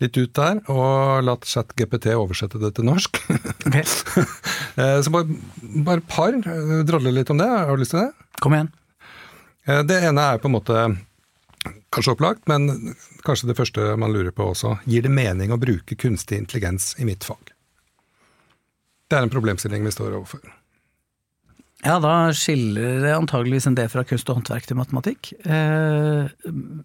litt 0.00 0.16
ut 0.20 0.32
der, 0.36 0.60
og 0.70 1.24
latt 1.24 1.48
ChatGPT 1.48 2.12
oversette 2.14 2.60
det 2.60 2.74
til 2.76 2.86
norsk. 2.86 3.18
Okay. 3.66 3.82
så 5.02 5.12
bare, 5.12 5.40
bare 5.88 6.04
par. 6.04 6.36
drolle 6.86 7.14
litt 7.16 7.32
om 7.32 7.40
det. 7.40 7.48
Har 7.48 7.72
du 7.74 7.82
lyst 7.82 7.96
til 7.96 8.04
det? 8.04 8.28
Kom 8.44 8.54
igjen. 8.56 8.70
Det 9.88 9.98
ene 10.04 10.28
er 10.30 10.38
på 10.38 10.52
en 10.52 10.56
måte 10.60 10.86
kanskje 11.94 12.14
opplagt, 12.16 12.44
men 12.50 12.94
kanskje 13.26 13.50
det 13.50 13.58
første 13.58 13.94
man 14.00 14.14
lurer 14.14 14.34
på 14.34 14.50
også. 14.52 14.76
Gir 14.88 15.06
det 15.06 15.12
mening 15.12 15.52
å 15.54 15.60
bruke 15.60 15.98
kunstig 15.98 16.40
intelligens 16.42 16.94
i 17.00 17.08
mitt 17.08 17.26
fag? 17.26 17.52
Det 19.06 19.18
er 19.18 19.26
en 19.26 19.32
problemstilling 19.32 19.84
vi 19.86 19.94
står 19.94 20.16
overfor. 20.18 20.46
Ja, 21.84 21.98
da 22.02 22.32
skiller 22.34 23.02
det 23.04 23.12
antageligvis 23.14 23.68
en 23.68 23.76
del 23.76 23.90
fra 23.92 24.02
kunst 24.08 24.30
og 24.32 24.40
håndverk 24.40 24.66
til 24.66 24.78
matematikk. 24.78 25.28
Eh, 25.44 26.30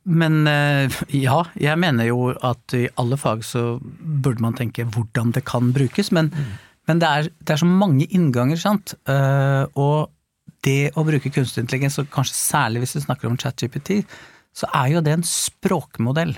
men 0.03 0.35
eh, 0.49 0.97
ja, 1.15 1.39
jeg 1.55 1.79
mener 1.81 2.09
jo 2.09 2.33
at 2.35 2.75
i 2.77 2.83
alle 3.01 3.17
fag 3.17 3.45
så 3.47 3.63
burde 3.81 4.43
man 4.43 4.57
tenke 4.57 4.85
hvordan 4.85 5.31
det 5.37 5.45
kan 5.47 5.71
brukes. 5.73 6.11
Men, 6.13 6.29
mm. 6.35 6.51
men 6.91 7.01
det, 7.01 7.09
er, 7.09 7.31
det, 7.39 7.55
er, 7.55 7.61
så 7.63 7.69
mange 7.69 8.09
innganger, 8.11 8.59
sant. 8.61 8.93
Eh, 9.09 9.63
og 9.79 10.11
det 10.67 10.91
å 10.93 11.07
bruke 11.07 11.33
kunstig 11.33 11.63
intelligens, 11.63 11.97
og 12.01 12.11
kanskje 12.13 12.37
særlig 12.37 12.83
hvis 12.83 12.99
vi 12.99 13.05
snakker 13.07 13.31
om 13.31 13.39
ChatGPT, 13.41 14.03
så 14.55 14.69
er 14.75 14.95
jo 14.95 15.03
det 15.05 15.17
en 15.17 15.27
språkmodell. 15.27 16.35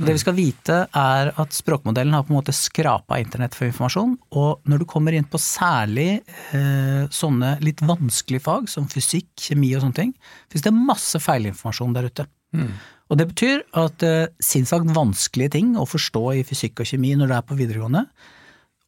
Det 0.00 0.14
vi 0.14 0.20
skal 0.22 0.36
vite 0.36 0.76
er 0.96 1.30
at 1.42 1.52
språkmodellen 1.52 2.14
har 2.16 2.22
på 2.24 2.32
en 2.32 2.38
måte 2.38 2.54
skrapa 2.56 3.18
internett 3.20 3.56
for 3.56 3.68
informasjon, 3.68 4.14
og 4.38 4.62
når 4.70 4.80
du 4.80 4.86
kommer 4.88 5.16
inn 5.16 5.26
på 5.28 5.40
særlig 5.42 6.22
eh, 6.56 7.04
sånne 7.12 7.58
litt 7.64 7.82
vanskelige 7.84 8.46
fag 8.46 8.70
som 8.72 8.88
fysikk, 8.88 9.28
kjemi 9.36 9.74
og 9.74 9.84
sånne 9.84 9.98
ting, 9.98 10.14
fins 10.52 10.64
det 10.64 10.72
masse 10.76 11.20
feilinformasjon 11.20 11.96
der 11.98 12.08
ute. 12.08 12.26
Mm. 12.56 12.72
Og 13.10 13.20
det 13.20 13.28
betyr 13.34 13.64
at 13.82 14.06
eh, 14.06 14.32
sinnssagt 14.40 14.88
vanskelige 14.96 15.56
ting 15.58 15.74
å 15.76 15.84
forstå 15.88 16.24
i 16.38 16.46
fysikk 16.48 16.80
og 16.80 16.88
kjemi 16.88 17.12
når 17.18 17.28
du 17.28 17.36
er 17.36 17.46
på 17.50 17.60
videregående, 17.60 18.06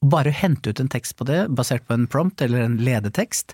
bare 0.02 0.32
hente 0.34 0.72
ut 0.72 0.80
en 0.82 0.90
tekst 0.90 1.18
på 1.18 1.28
det 1.28 1.44
basert 1.52 1.84
på 1.86 1.94
en 1.98 2.08
prompt 2.10 2.40
eller 2.42 2.64
en 2.64 2.80
ledetekst, 2.80 3.52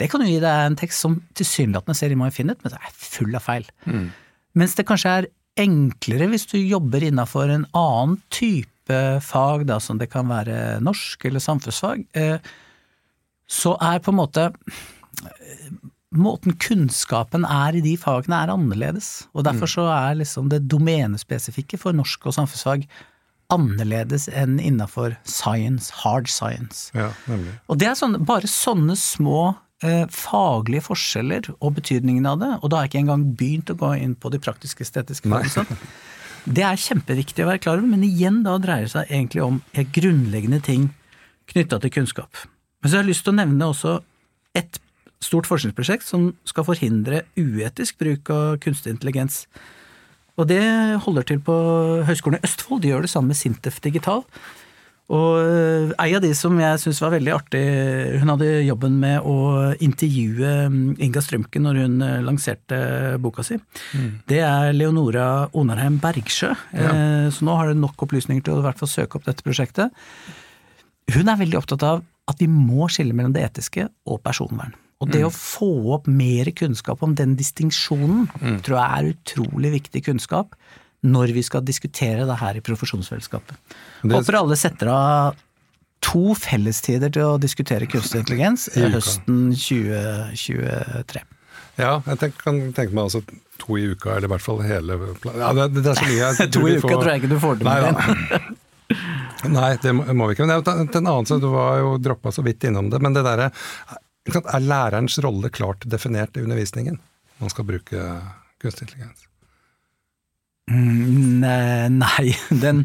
det 0.00 0.08
kan 0.08 0.22
jo 0.24 0.30
gi 0.30 0.40
deg 0.40 0.64
en 0.64 0.78
tekst 0.80 1.02
som 1.02 1.18
tilsynelatende 1.36 1.96
ser 1.98 2.14
ut, 2.14 2.20
men 2.62 2.72
det 2.72 2.78
er 2.78 2.92
full 2.96 3.34
av 3.36 3.44
feil. 3.44 3.66
Mm. 3.84 4.06
Mens 4.58 4.74
det 4.78 4.86
kanskje 4.88 5.12
er 5.20 5.28
enklere 5.60 6.30
hvis 6.30 6.48
du 6.50 6.58
jobber 6.58 7.04
innafor 7.04 7.50
en 7.52 7.66
annen 7.76 8.18
type 8.32 9.00
fag, 9.22 9.66
da, 9.68 9.78
som 9.82 10.00
det 10.00 10.10
kan 10.10 10.30
være 10.30 10.80
norsk 10.82 11.28
eller 11.28 11.42
samfunnsfag, 11.42 12.02
eh, 12.18 12.38
så 13.50 13.76
er 13.82 14.02
på 14.02 14.14
en 14.14 14.22
måte 14.22 14.50
Måten 16.10 16.56
kunnskapen 16.58 17.44
er 17.46 17.76
i 17.78 17.80
de 17.84 17.92
fagene 17.94 18.34
er 18.42 18.50
annerledes, 18.50 19.28
og 19.30 19.44
derfor 19.46 19.68
mm. 19.68 19.72
så 19.76 19.84
er 19.94 20.16
liksom 20.18 20.48
det 20.50 20.64
domenespesifikke 20.66 21.78
for 21.78 21.94
norsk 21.94 22.26
og 22.26 22.34
samfunnsfag 22.34 22.82
annerledes 23.54 24.26
enn 24.34 24.56
innafor 24.58 25.14
science, 25.22 25.92
hard 26.02 26.26
science. 26.26 26.90
Ja. 26.98 27.12
Og 27.70 27.78
det 27.78 27.92
er 27.92 27.94
sånne, 28.00 28.18
bare 28.26 28.50
sånne 28.50 28.98
små 28.98 29.52
Eh, 29.52 29.69
faglige 30.12 30.84
forskjeller 30.84 31.46
og 31.56 31.74
betydningen 31.78 32.26
av 32.28 32.40
det, 32.42 32.50
og 32.60 32.68
da 32.68 32.76
har 32.76 32.86
jeg 32.86 32.92
ikke 32.92 33.02
engang 33.04 33.22
begynt 33.38 33.70
å 33.72 33.78
gå 33.80 33.94
inn 33.96 34.12
på 34.20 34.28
de 34.32 34.40
praktiske 34.42 34.84
estetiske 34.84 35.30
fagene. 35.30 35.78
Det 36.44 36.64
er 36.64 36.80
kjempeviktig 36.80 37.44
å 37.44 37.48
være 37.50 37.62
klar 37.64 37.78
over, 37.78 37.88
men 37.88 38.04
igjen 38.04 38.42
da 38.44 38.58
dreier 38.60 38.88
det 38.88 38.92
seg 38.94 39.10
egentlig 39.12 39.42
om 39.44 39.58
grunnleggende 39.96 40.60
ting 40.64 40.86
knytta 41.52 41.80
til 41.80 41.92
kunnskap. 41.96 42.44
Men 42.80 42.88
så 42.90 42.96
har 42.96 43.04
jeg 43.04 43.12
lyst 43.12 43.26
til 43.26 43.34
å 43.34 43.40
nevne 43.40 43.68
også 43.72 43.98
et 44.56 44.80
stort 45.20 45.48
forskningsprosjekt 45.48 46.06
som 46.06 46.30
skal 46.48 46.64
forhindre 46.64 47.24
uetisk 47.36 48.00
bruk 48.00 48.30
av 48.32 48.56
kunstig 48.64 48.94
intelligens. 48.94 49.44
Og 50.40 50.48
det 50.48 50.62
holder 51.04 51.26
til 51.28 51.42
på 51.44 51.54
Høgskolen 52.08 52.40
i 52.40 52.46
Østfold, 52.48 52.80
de 52.82 52.94
gjør 52.94 53.04
det 53.04 53.12
sammen 53.12 53.34
med 53.34 53.40
Sintef 53.40 53.80
Digital. 53.84 54.24
Og 55.10 55.38
eh, 55.42 55.92
ei 56.04 56.12
av 56.14 56.22
de 56.22 56.30
som 56.38 56.54
jeg 56.60 56.80
syns 56.82 57.00
var 57.02 57.14
veldig 57.16 57.32
artig, 57.34 57.62
hun 58.22 58.30
hadde 58.30 58.50
jobben 58.62 58.98
med 59.02 59.26
å 59.26 59.36
intervjue 59.82 60.52
mm, 60.70 60.84
Inga 61.02 61.22
Strømke 61.24 61.62
når 61.62 61.80
hun 61.82 61.96
eh, 62.06 62.18
lanserte 62.22 62.78
boka 63.22 63.42
si. 63.46 63.58
Mm. 63.98 64.10
Det 64.30 64.38
er 64.46 64.70
Leonora 64.76 65.48
Onarheim 65.58 65.98
Bergsjø. 66.02 66.52
Ja. 66.76 66.92
Eh, 66.92 67.26
så 67.34 67.46
nå 67.46 67.56
har 67.58 67.70
du 67.70 67.82
nok 67.82 68.06
opplysninger 68.06 68.44
til 68.46 68.54
å 68.54 68.62
i 68.62 68.68
hvert 68.68 68.78
fall 68.78 68.92
søke 68.92 69.18
opp 69.18 69.26
dette 69.26 69.46
prosjektet. 69.46 69.90
Hun 71.10 71.32
er 71.32 71.40
veldig 71.40 71.58
opptatt 71.58 71.86
av 71.88 72.04
at 72.30 72.38
vi 72.38 72.46
må 72.46 72.86
skille 72.92 73.16
mellom 73.16 73.34
det 73.34 73.42
etiske 73.48 73.88
og 74.06 74.22
personvern. 74.22 74.76
Og 75.00 75.08
det 75.10 75.24
mm. 75.24 75.26
å 75.26 75.34
få 75.34 75.72
opp 75.96 76.06
mer 76.12 76.52
kunnskap 76.54 77.02
om 77.02 77.16
den 77.18 77.32
distinksjonen 77.38 78.28
mm. 78.30 78.60
tror 78.66 78.76
jeg 78.76 78.86
er 78.86 79.10
utrolig 79.16 79.74
viktig 79.80 80.04
kunnskap 80.06 80.54
når 81.06 81.32
vi 81.36 81.42
skal 81.44 81.64
diskutere 81.64 82.26
det 82.28 82.38
her 82.40 82.58
i 82.58 82.64
profesjonsfellesskapet. 82.64 83.56
Det... 84.02 84.12
Håper 84.12 84.40
alle 84.42 84.58
setter 84.60 84.90
av 84.92 85.38
to 86.04 86.34
fellestider 86.38 87.12
til 87.12 87.34
å 87.34 87.40
diskutere 87.40 87.88
kunstig 87.90 88.22
intelligens 88.22 88.68
i 88.76 88.86
høsten 88.94 89.50
2023. 89.52 91.22
Ja, 91.80 91.92
jeg 92.04 92.20
tenk, 92.20 92.40
kan 92.40 92.58
tenke 92.76 92.96
meg 92.96 93.06
altså 93.06 93.22
to 93.60 93.76
i 93.78 93.86
uka, 93.92 94.16
eller 94.16 94.28
i 94.28 94.32
hvert 94.34 94.44
fall 94.44 94.60
hele 94.64 94.96
ja, 94.96 95.52
det, 95.56 95.68
det, 95.76 95.84
er 95.92 95.96
så 95.96 96.08
mye 96.08 96.48
To 96.56 96.64
i 96.68 96.74
uka 96.76 96.88
får... 96.88 96.96
tror 96.96 97.10
jeg 97.12 97.22
ikke 97.22 97.30
du 97.30 97.38
får 97.40 97.60
til 97.60 97.68
med. 97.68 97.86
den. 97.86 98.58
Nei, 99.56 99.70
det 99.80 99.94
må 99.96 100.28
vi 100.28 100.36
ikke. 100.36 100.44
Men 100.44 100.58
er 100.58 100.80
en 100.82 100.98
annen, 101.00 101.28
så 101.28 101.38
Du 101.40 101.48
var 101.54 101.78
jo 101.80 101.94
droppa 102.02 102.32
så 102.34 102.44
vidt 102.44 102.66
innom 102.68 102.90
det. 102.92 103.00
Men 103.00 103.16
det 103.16 103.24
derre 103.24 103.50
Er 104.28 104.60
lærerens 104.64 105.16
rolle 105.24 105.48
klart 105.52 105.86
definert 105.88 106.36
i 106.36 106.44
undervisningen? 106.44 107.00
Man 107.40 107.52
skal 107.52 107.68
bruke 107.68 108.04
kunstig 108.60 108.88
intelligens. 108.88 109.29
Mm, 110.70 111.40
nei, 111.98 112.30
den, 112.64 112.84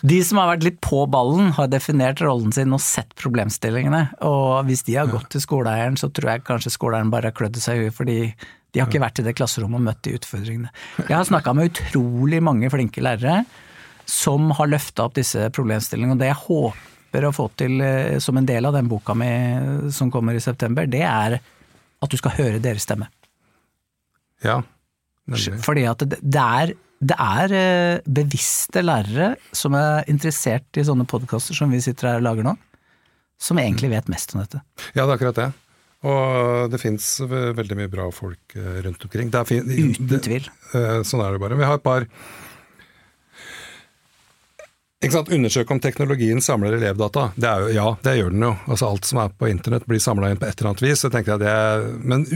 de 0.00 0.20
som 0.24 0.40
har 0.40 0.54
vært 0.54 0.64
litt 0.64 0.80
på 0.84 1.02
ballen, 1.12 1.52
har 1.58 1.68
definert 1.72 2.22
rollen 2.24 2.54
sin 2.56 2.72
og 2.72 2.80
sett 2.84 3.12
problemstillingene. 3.20 4.06
Og 4.24 4.64
hvis 4.68 4.86
de 4.88 4.96
har 5.00 5.10
gått 5.12 5.32
til 5.34 5.44
skoleeieren, 5.44 5.98
så 6.00 6.08
tror 6.08 6.34
jeg 6.34 6.46
kanskje 6.48 6.72
skoleeieren 6.72 7.12
bare 7.12 7.30
har 7.30 7.36
klødd 7.36 7.60
seg 7.60 7.78
i 7.78 7.86
huet, 7.86 7.96
fordi 7.98 8.18
de 8.72 8.80
har 8.80 8.88
ikke 8.88 9.02
vært 9.02 9.20
i 9.20 9.26
det 9.26 9.36
klasserommet 9.36 9.82
og 9.82 9.84
møtt 9.90 10.00
de 10.06 10.14
utfordringene. 10.16 10.72
Jeg 11.02 11.12
har 11.12 11.28
snakka 11.28 11.52
med 11.56 11.74
utrolig 11.74 12.40
mange 12.44 12.70
flinke 12.72 13.04
lærere 13.04 13.42
som 14.08 14.48
har 14.56 14.70
løfta 14.70 15.04
opp 15.06 15.18
disse 15.18 15.50
problemstillingene. 15.52 16.16
Og 16.16 16.22
det 16.22 16.30
jeg 16.30 16.40
håper 16.46 17.26
å 17.28 17.34
få 17.36 17.50
til 17.60 17.82
eh, 17.84 18.16
som 18.24 18.38
en 18.40 18.48
del 18.48 18.64
av 18.64 18.76
den 18.76 18.88
boka 18.88 19.14
mi 19.18 19.28
som 19.92 20.10
kommer 20.12 20.38
i 20.38 20.42
september, 20.42 20.88
det 20.88 21.04
er 21.04 21.36
at 22.02 22.10
du 22.10 22.16
skal 22.18 22.34
høre 22.38 22.62
deres 22.64 22.88
stemme. 22.88 23.10
Ja, 24.42 24.62
nemlig. 25.28 25.60
Fordi 25.62 25.84
at 25.86 26.06
det, 26.08 26.18
det 26.24 26.46
er 26.62 26.72
det 27.02 27.16
er 27.18 27.54
eh, 27.56 28.04
bevisste 28.06 28.82
lærere 28.84 29.32
som 29.56 29.74
er 29.78 30.06
interessert 30.10 30.78
i 30.78 30.84
sånne 30.86 31.06
podkaster 31.10 31.56
som 31.56 31.72
vi 31.74 31.82
sitter 31.82 32.12
her 32.12 32.22
og 32.22 32.28
lager 32.28 32.46
nå, 32.46 32.54
som 33.42 33.58
egentlig 33.58 33.90
vet 33.90 34.10
mest 34.12 34.36
om 34.36 34.44
dette. 34.44 34.62
Ja, 34.94 35.02
det 35.02 35.08
er 35.08 35.16
akkurat 35.16 35.40
det. 35.40 35.50
Og 36.02 36.70
det 36.70 36.80
fins 36.82 37.08
veldig 37.22 37.78
mye 37.78 37.90
bra 37.90 38.08
folk 38.14 38.56
eh, 38.58 38.78
rundt 38.86 39.04
omkring. 39.06 39.34
Uten 39.34 40.22
tvil. 40.22 40.48
Det, 40.72 40.86
sånn 41.06 41.22
er 41.26 41.34
det 41.34 41.42
bare. 41.42 41.58
Vi 41.58 41.68
har 41.68 41.78
et 41.78 41.86
par 41.86 42.06
ikke 45.02 45.16
sant, 45.16 45.30
Undersøk 45.34 45.70
om 45.74 45.80
teknologien 45.82 46.38
samler 46.42 46.76
elevdata. 46.76 47.32
Det 47.34 47.48
er 47.48 47.64
jo, 47.64 47.70
ja, 47.74 47.86
det 48.06 48.12
gjør 48.20 48.34
den 48.34 48.44
jo. 48.46 48.52
Altså 48.70 48.90
Alt 48.92 49.08
som 49.08 49.18
er 49.18 49.32
på 49.34 49.48
internett 49.50 49.86
blir 49.90 50.02
samla 50.02 50.30
inn 50.30 50.38
på 50.38 50.46
et 50.46 50.54
eller 50.54 50.70
annet 50.70 50.84
vis. 50.84 51.02
så 51.02 51.10
tenker 51.10 51.34
jeg 51.34 51.42
det, 51.42 51.54
Men 52.06 52.26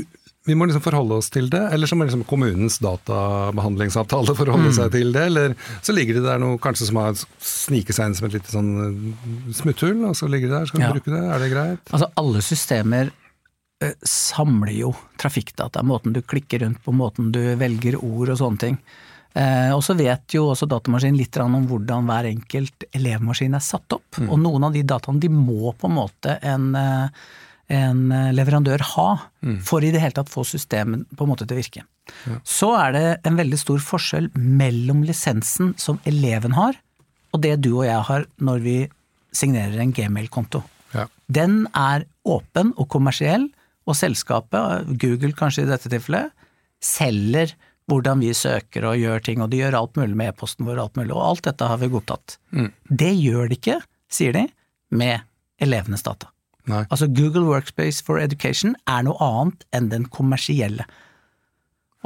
vi 0.47 0.55
må 0.55 0.69
liksom 0.69 0.83
forholde 0.85 1.19
oss 1.19 1.29
til 1.35 1.49
det, 1.51 1.61
eller 1.75 1.91
så 1.91 1.97
må 1.99 2.07
liksom 2.07 2.23
kommunens 2.29 2.79
databehandlingsavtale 2.85 4.35
forholde 4.39 4.71
mm. 4.71 4.77
seg 4.79 4.93
til 4.95 5.13
det. 5.15 5.25
Eller 5.33 5.57
så 5.83 5.95
ligger 5.97 6.21
det 6.21 6.27
der 6.29 6.43
noe 6.43 6.61
kanskje 6.63 6.87
som 6.91 7.01
har 7.03 7.17
sniket 7.19 7.99
seg 7.99 8.11
inn 8.11 8.19
som 8.19 8.29
et 8.29 8.37
lite 8.39 8.53
sånn 8.53 8.71
eh, 8.85 9.55
smutthull, 9.59 10.05
og 10.07 10.15
så 10.19 10.31
ligger 10.31 10.53
det 10.53 10.61
der. 10.61 10.69
Skal 10.71 10.83
vi 10.83 10.87
ja. 10.87 10.93
bruke 10.95 11.15
det? 11.15 11.23
Er 11.27 11.43
det 11.43 11.51
greit? 11.51 11.91
Altså 11.91 12.11
alle 12.23 12.43
systemer 12.47 13.11
eh, 13.83 13.97
samler 14.07 14.77
jo 14.77 14.93
trafikkdata, 15.19 15.83
måten 15.87 16.15
du 16.15 16.23
klikker 16.23 16.63
rundt 16.63 16.83
på, 16.85 16.95
måten 16.95 17.33
du 17.35 17.43
velger 17.59 17.99
ord 17.99 18.31
og 18.37 18.41
sånne 18.43 18.63
ting. 18.63 18.79
Eh, 19.37 19.73
og 19.75 19.83
så 19.85 19.97
vet 19.99 20.37
jo 20.39 20.47
også 20.53 20.69
datamaskinen 20.71 21.19
litt 21.19 21.37
om 21.43 21.59
hvordan 21.69 22.07
hver 22.07 22.31
enkelt 22.31 22.87
elevmaskin 22.95 23.59
er 23.59 23.67
satt 23.67 23.99
opp. 23.99 24.23
Mm. 24.23 24.31
Og 24.31 24.39
noen 24.47 24.69
av 24.71 24.79
de 24.79 24.85
dataene 24.87 25.27
de 25.27 25.33
må 25.33 25.75
på 25.75 25.91
en 25.91 25.99
måte 25.99 26.39
en 26.47 26.71
en 27.73 28.13
eh, 28.15 28.33
leverandør 28.35 28.83
ha 28.95 29.09
mm. 29.43 29.61
for 29.67 29.85
i 29.85 29.91
det 29.95 30.03
hele 30.03 30.17
tatt 30.17 30.31
få 30.31 30.45
systemet 30.47 31.07
på 31.17 31.27
en 31.27 31.33
måte 31.33 31.47
til 31.47 31.57
å 31.57 31.61
virke. 31.61 31.85
Ja. 32.29 32.39
Så 32.47 32.71
er 32.79 32.95
det 32.95 33.05
en 33.27 33.39
veldig 33.39 33.59
stor 33.59 33.83
forskjell 33.83 34.31
mellom 34.37 35.03
lisensen 35.07 35.75
som 35.81 35.99
eleven 36.07 36.55
har, 36.59 36.79
og 37.35 37.43
det 37.43 37.57
du 37.65 37.73
og 37.75 37.87
jeg 37.89 38.03
har 38.09 38.27
når 38.39 38.63
vi 38.65 38.79
signerer 39.37 39.83
en 39.83 39.95
gmail-konto. 39.95 40.63
Ja. 40.95 41.07
Den 41.27 41.65
er 41.77 42.07
åpen 42.27 42.73
og 42.77 42.89
kommersiell, 42.93 43.51
og 43.87 43.95
selskapet, 43.95 44.89
Google 44.99 45.35
kanskje 45.37 45.63
i 45.63 45.69
dette 45.69 45.91
tilfellet, 45.91 46.33
selger 46.83 47.53
hvordan 47.87 48.23
vi 48.23 48.33
søker 48.35 48.89
og 48.89 48.99
gjør 48.99 49.23
ting, 49.23 49.43
og 49.43 49.53
de 49.53 49.61
gjør 49.61 49.77
alt 49.79 49.99
mulig 49.99 50.17
med 50.19 50.33
e-posten 50.33 50.67
vår 50.67 50.81
alt 50.83 50.97
mulig, 50.99 51.13
og 51.15 51.23
alt 51.23 51.45
dette 51.47 51.69
har 51.71 51.79
vi 51.83 51.91
godtatt. 51.93 52.39
Mm. 52.51 52.71
Det 53.03 53.13
gjør 53.15 53.51
de 53.51 53.59
ikke, 53.61 53.77
sier 54.11 54.35
de, 54.35 54.47
med 54.91 55.23
elevenes 55.63 56.03
data. 56.07 56.33
Nei. 56.67 56.83
Altså 56.91 57.07
Google 57.07 57.47
Workspace 57.47 58.03
for 58.05 58.19
Education 58.19 58.75
er 58.91 59.05
noe 59.07 59.17
annet 59.23 59.67
enn 59.77 59.91
den 59.93 60.07
kommersielle. 60.11 60.87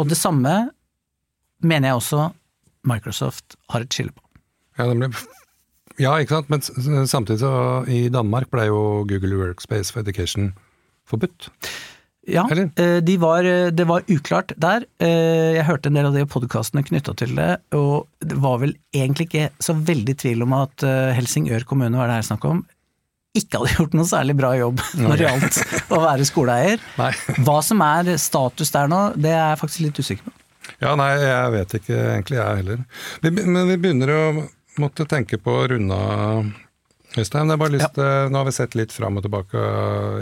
Og 0.01 0.09
det 0.11 0.19
samme 0.21 0.71
mener 1.65 1.91
jeg 1.91 2.01
også 2.01 2.31
Microsoft 2.89 3.57
har 3.73 3.85
et 3.85 3.93
skille 3.93 4.13
på. 4.17 4.25
Ja, 4.79 4.87
nemlig. 4.89 5.13
Ja, 6.01 6.15
ikke 6.21 6.39
sant. 6.39 6.51
Men 6.53 7.07
samtidig 7.09 7.43
så 7.43 7.53
i 7.91 8.09
Danmark 8.13 8.49
ble 8.53 8.69
jo 8.71 9.05
Google 9.09 9.37
Workspace 9.41 9.93
for 9.93 10.01
Education 10.05 10.53
forbudt. 11.09 11.51
Ja, 12.31 12.45
eh, 12.53 13.01
de 13.03 13.17
var, 13.19 13.43
det 13.75 13.87
var 13.89 14.05
uklart 14.13 14.53
der. 14.61 14.85
Eh, 15.03 15.57
Jeg 15.57 15.67
hørte 15.67 15.89
en 15.91 15.97
del 15.99 16.09
av 16.11 16.15
de 16.15 16.27
podkastene 16.29 16.85
knytta 16.87 17.15
til 17.19 17.33
det, 17.35 17.57
og 17.75 18.07
det 18.21 18.37
var 18.39 18.61
vel 18.63 18.75
egentlig 18.95 19.27
ikke 19.31 19.49
så 19.59 19.75
veldig 19.75 20.15
tvil 20.21 20.45
om 20.47 20.53
at 20.61 20.85
eh, 20.87 21.15
Helsingør 21.17 21.65
kommune, 21.67 21.97
var 21.97 22.13
det 22.13 22.21
her 22.21 22.29
snakk 22.29 22.45
om, 22.49 22.63
ikke 23.39 23.61
hadde 23.61 23.75
gjort 23.79 23.93
noe 23.95 24.09
særlig 24.11 24.35
bra 24.41 24.49
jobb 24.59 24.81
når 24.99 25.21
det 25.21 25.27
gjaldt 25.29 25.59
å 25.95 26.01
være 26.03 26.25
skoleeier. 26.27 26.81
Nei. 26.99 27.11
Hva 27.47 27.59
som 27.63 27.83
er 27.87 28.11
status 28.19 28.73
der 28.75 28.89
nå, 28.91 29.03
det 29.15 29.31
er 29.35 29.53
jeg 29.53 29.61
faktisk 29.61 29.85
litt 29.87 30.01
usikker 30.03 30.27
på. 30.27 30.35
Ja, 30.81 30.95
nei, 30.99 31.11
jeg 31.19 31.53
vet 31.55 31.73
ikke 31.81 31.97
egentlig 32.15 32.39
jeg 32.41 32.59
heller. 32.63 32.83
Vi, 33.23 33.31
men 33.43 33.69
vi 33.69 33.77
begynner 33.83 34.13
å 34.15 34.25
måtte 34.81 35.07
tenke 35.11 35.39
på 35.43 35.55
å 35.63 35.69
runde 35.73 35.95
av, 35.97 36.51
Øystein. 37.19 37.51
Til- 37.51 38.31
Nå 38.31 38.39
har 38.39 38.47
vi 38.47 38.53
sett 38.55 38.77
litt 38.79 38.93
fram 38.95 39.17
og 39.19 39.25
tilbake 39.27 39.63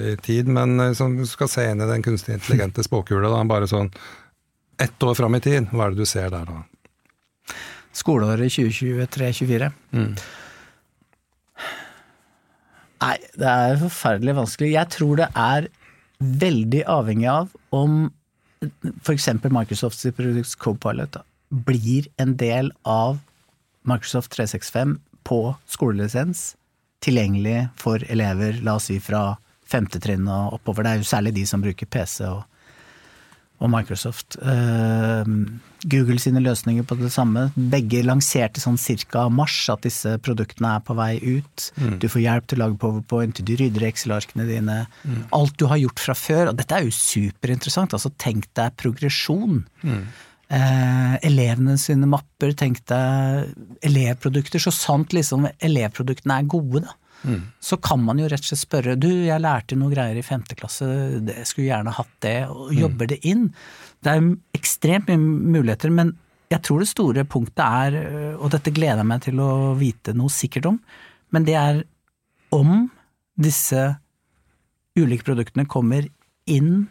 i 0.09 0.14
tid, 0.25 0.49
men 0.49 0.79
eh, 0.81 0.94
sånn, 0.97 1.18
du 1.21 1.27
skal 1.29 1.51
se 1.53 1.66
inn 1.68 1.83
i 1.85 1.88
den 1.90 2.05
kunstig 2.07 2.38
intelligente 2.38 2.81
spåkula. 2.87 3.29
Da, 3.29 3.42
bare 3.44 3.68
sånn 3.68 3.90
ett 4.81 5.05
år 5.05 5.16
fram 5.18 5.37
i 5.37 5.40
tid, 5.44 5.68
hva 5.75 5.88
er 5.90 5.92
det 5.97 6.01
du 6.05 6.09
ser 6.09 6.31
der 6.33 6.49
da? 6.49 6.62
Skoleåret 7.99 8.53
2023-2024. 8.55 9.68
Mm. 9.97 10.12
Nei, 12.99 13.17
det 13.39 13.49
er 13.49 13.81
forferdelig 13.81 14.35
vanskelig. 14.41 14.73
Jeg 14.75 14.93
tror 14.95 15.21
det 15.21 15.29
er 15.39 15.69
veldig 16.19 16.83
avhengig 16.91 17.29
av 17.31 17.53
om 17.75 18.09
f.eks. 19.07 19.29
Microsofts 19.45 20.09
produkt 20.17 20.57
Copilot 20.59 21.21
blir 21.49 22.09
en 22.19 22.35
del 22.41 22.73
av 22.83 23.21
Microsoft 23.89 24.35
365 24.35 24.99
på 25.29 25.41
skolelisens, 25.71 26.57
tilgjengelig 27.05 27.69
for 27.79 28.03
elever, 28.11 28.59
la 28.65 28.77
oss 28.77 28.89
si 28.91 28.99
fra 29.01 29.39
femte 29.69 30.01
trinn 30.03 30.27
og 30.29 30.59
oppover. 30.59 30.85
Det 30.85 30.91
er 30.91 31.03
jo 31.03 31.09
særlig 31.09 31.35
de 31.37 31.45
som 31.49 31.63
bruker 31.63 31.89
PC 31.89 32.25
og, 32.27 32.43
og 33.59 33.71
Microsoft. 33.73 34.37
Eh, 34.38 35.31
Google 35.90 36.18
sine 36.23 36.42
løsninger 36.42 36.87
på 36.87 36.97
det 36.99 37.11
samme. 37.14 37.49
Begge 37.55 38.05
lanserte 38.07 38.62
sånn 38.62 38.79
cirka 38.79 39.27
mars 39.31 39.57
at 39.73 39.83
disse 39.87 40.16
produktene 40.23 40.77
er 40.77 40.85
på 40.87 40.97
vei 40.99 41.18
ut. 41.23 41.68
Du 42.03 42.09
får 42.11 42.23
hjelp 42.25 42.47
til 42.51 42.59
å 42.59 42.64
lage 42.64 42.81
powerpoint, 42.83 43.42
du 43.42 43.55
rydder 43.59 43.87
Excel-arkene 43.90 44.47
dine. 44.49 44.79
Alt 45.35 45.59
du 45.59 45.66
har 45.71 45.81
gjort 45.83 46.03
fra 46.03 46.14
før. 46.18 46.53
Og 46.53 46.59
dette 46.59 46.75
er 46.75 46.87
jo 46.87 46.94
superinteressant. 46.94 47.94
Altså, 47.94 48.11
tenk 48.18 48.51
deg 48.59 48.75
progresjon. 48.79 49.64
Eh, 50.49 51.14
elevene 51.29 51.75
sine 51.77 52.07
mapper, 52.09 52.55
tenk 52.57 52.81
deg 52.88 53.51
elevprodukter. 53.85 54.62
Så 54.62 54.73
sant 54.75 55.12
liksom 55.12 55.47
elevproduktene 55.59 56.40
er 56.40 56.51
gode, 56.55 56.87
da. 56.87 56.94
Så 57.61 57.77
kan 57.83 58.01
man 58.05 58.21
jo 58.21 58.29
rett 58.31 58.45
og 58.45 58.51
slett 58.51 58.63
spørre 58.63 58.97
du, 59.01 59.09
jeg 59.27 59.43
lærte 59.43 59.77
noe 59.79 59.93
greier 59.93 60.19
i 60.19 60.25
femte 60.27 60.57
klasse, 60.59 60.87
jeg 61.27 61.47
skulle 61.49 61.69
gjerne 61.69 61.95
hatt 61.97 62.15
det, 62.25 62.39
og 62.53 62.73
jobber 62.77 63.11
det 63.11 63.21
inn. 63.27 63.49
Det 64.05 64.15
er 64.15 64.29
ekstremt 64.59 65.11
mye 65.11 65.19
muligheter, 65.59 65.93
men 65.95 66.15
jeg 66.49 66.63
tror 66.65 66.81
det 66.81 66.91
store 66.91 67.25
punktet 67.29 67.65
er, 67.65 67.97
øh, 67.99 68.37
og 68.39 68.53
dette 68.55 68.73
gleder 68.73 69.03
jeg 69.03 69.11
meg 69.11 69.25
til 69.27 69.41
å 69.45 69.51
vite 69.79 70.15
noe 70.17 70.33
sikkert 70.33 70.71
om, 70.71 70.79
men 71.35 71.45
det 71.45 71.59
er 71.61 71.83
om 72.57 72.87
disse 73.39 73.83
ulike 74.99 75.27
produktene 75.27 75.69
kommer 75.69 76.07
inn 76.49 76.87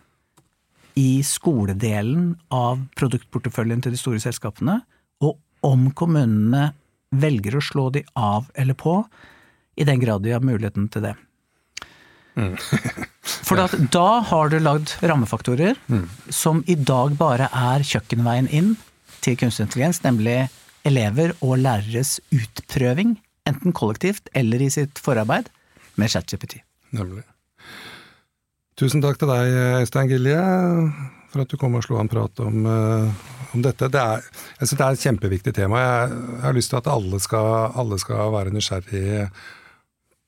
i 0.97 1.21
skoledelen 1.25 2.35
av 2.53 2.83
produktporteføljen 2.97 3.81
til 3.85 3.93
de 3.93 4.01
store 4.01 4.21
selskapene, 4.21 4.79
og 5.25 5.37
om 5.65 5.89
kommunene 5.97 6.71
velger 7.17 7.57
å 7.57 7.63
slå 7.63 7.87
de 7.95 8.03
av 8.17 8.49
eller 8.57 8.77
på, 8.77 8.99
i 9.77 9.85
den 9.87 10.01
grad 10.01 10.25
de 10.25 10.33
har 10.35 10.43
muligheten 10.43 10.89
til 10.93 11.05
det. 11.09 11.15
For 13.47 13.57
da, 13.57 13.65
da 13.93 14.07
har 14.29 14.51
du 14.51 14.59
lagd 14.61 14.93
rammefaktorer 15.01 15.77
som 16.33 16.61
i 16.69 16.75
dag 16.77 17.15
bare 17.17 17.49
er 17.49 17.85
kjøkkenveien 17.87 18.49
inn 18.53 18.75
til 19.25 19.37
kunstig 19.39 19.65
intelligens, 19.65 20.03
nemlig 20.05 20.45
elever 20.87 21.33
og 21.43 21.57
læreres 21.63 22.17
utprøving, 22.31 23.17
enten 23.49 23.75
kollektivt 23.75 24.29
eller 24.37 24.61
i 24.63 24.69
sitt 24.73 25.01
forarbeid, 25.03 25.49
med 25.97 26.13
ChatGPT. 26.13 26.59
Nemlig. 26.95 27.23
Tusen 28.77 29.01
takk 29.01 29.17
til 29.17 29.31
deg, 29.31 29.55
Øystein 29.81 30.11
Gilje, 30.11 30.37
for 31.33 31.43
at 31.43 31.49
du 31.49 31.57
kom 31.57 31.75
og 31.79 31.85
slo 31.85 31.97
en 31.97 32.11
prat 32.11 32.43
om, 32.45 32.67
eh, 32.69 33.31
om 33.57 33.63
dette. 33.65 33.89
Det 33.89 33.99
er, 33.99 34.21
jeg 34.59 34.67
synes 34.67 34.77
det 34.77 34.85
er 34.85 34.97
et 34.97 35.05
kjempeviktig 35.07 35.53
tema. 35.57 35.81
Jeg, 35.81 36.11
jeg 36.35 36.43
har 36.45 36.57
lyst 36.59 36.69
til 36.69 36.79
at 36.79 36.91
alle 36.93 37.19
skal, 37.23 37.49
alle 37.73 37.97
skal 38.03 38.35
være 38.35 38.53
nysgjerrig 38.53 39.07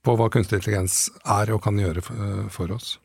på 0.06 0.16
hva 0.16 0.30
kunstig 0.32 0.60
intelligens 0.60 1.08
er 1.28 1.52
og 1.54 1.64
kan 1.66 1.80
gjøre 1.80 2.04
for, 2.52 2.72
oss. 2.76 2.98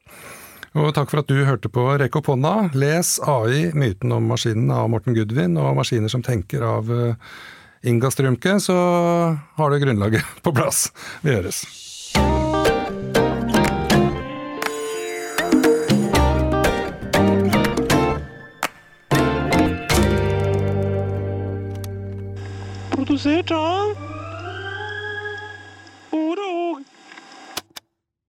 Og 0.74 0.90
takk 0.94 1.10
for 1.10 1.22
at 1.22 1.30
du 1.30 1.44
hørte 1.46 1.70
på 1.70 1.86
Rekk 2.00 2.18
opp 2.18 2.32
hånda. 2.32 2.54
Les 2.74 3.16
AI, 3.22 3.68
myten 3.78 4.14
om 4.14 4.26
maskinen 4.30 4.72
av 4.74 4.88
Morten 4.90 5.14
Gudvin, 5.14 5.58
og 5.60 5.76
Maskiner 5.78 6.10
som 6.10 6.24
tenker 6.24 6.64
av 6.66 6.90
eh, 6.90 7.34
Inga 7.86 8.10
Strømke, 8.10 8.58
så 8.62 8.76
har 9.58 9.70
du 9.70 9.78
grunnlaget 9.82 10.24
på 10.44 10.54
plass. 10.54 10.88
Vi 11.22 11.34
høres. 11.34 11.64
Produsert 22.94 23.54
av 23.54 24.13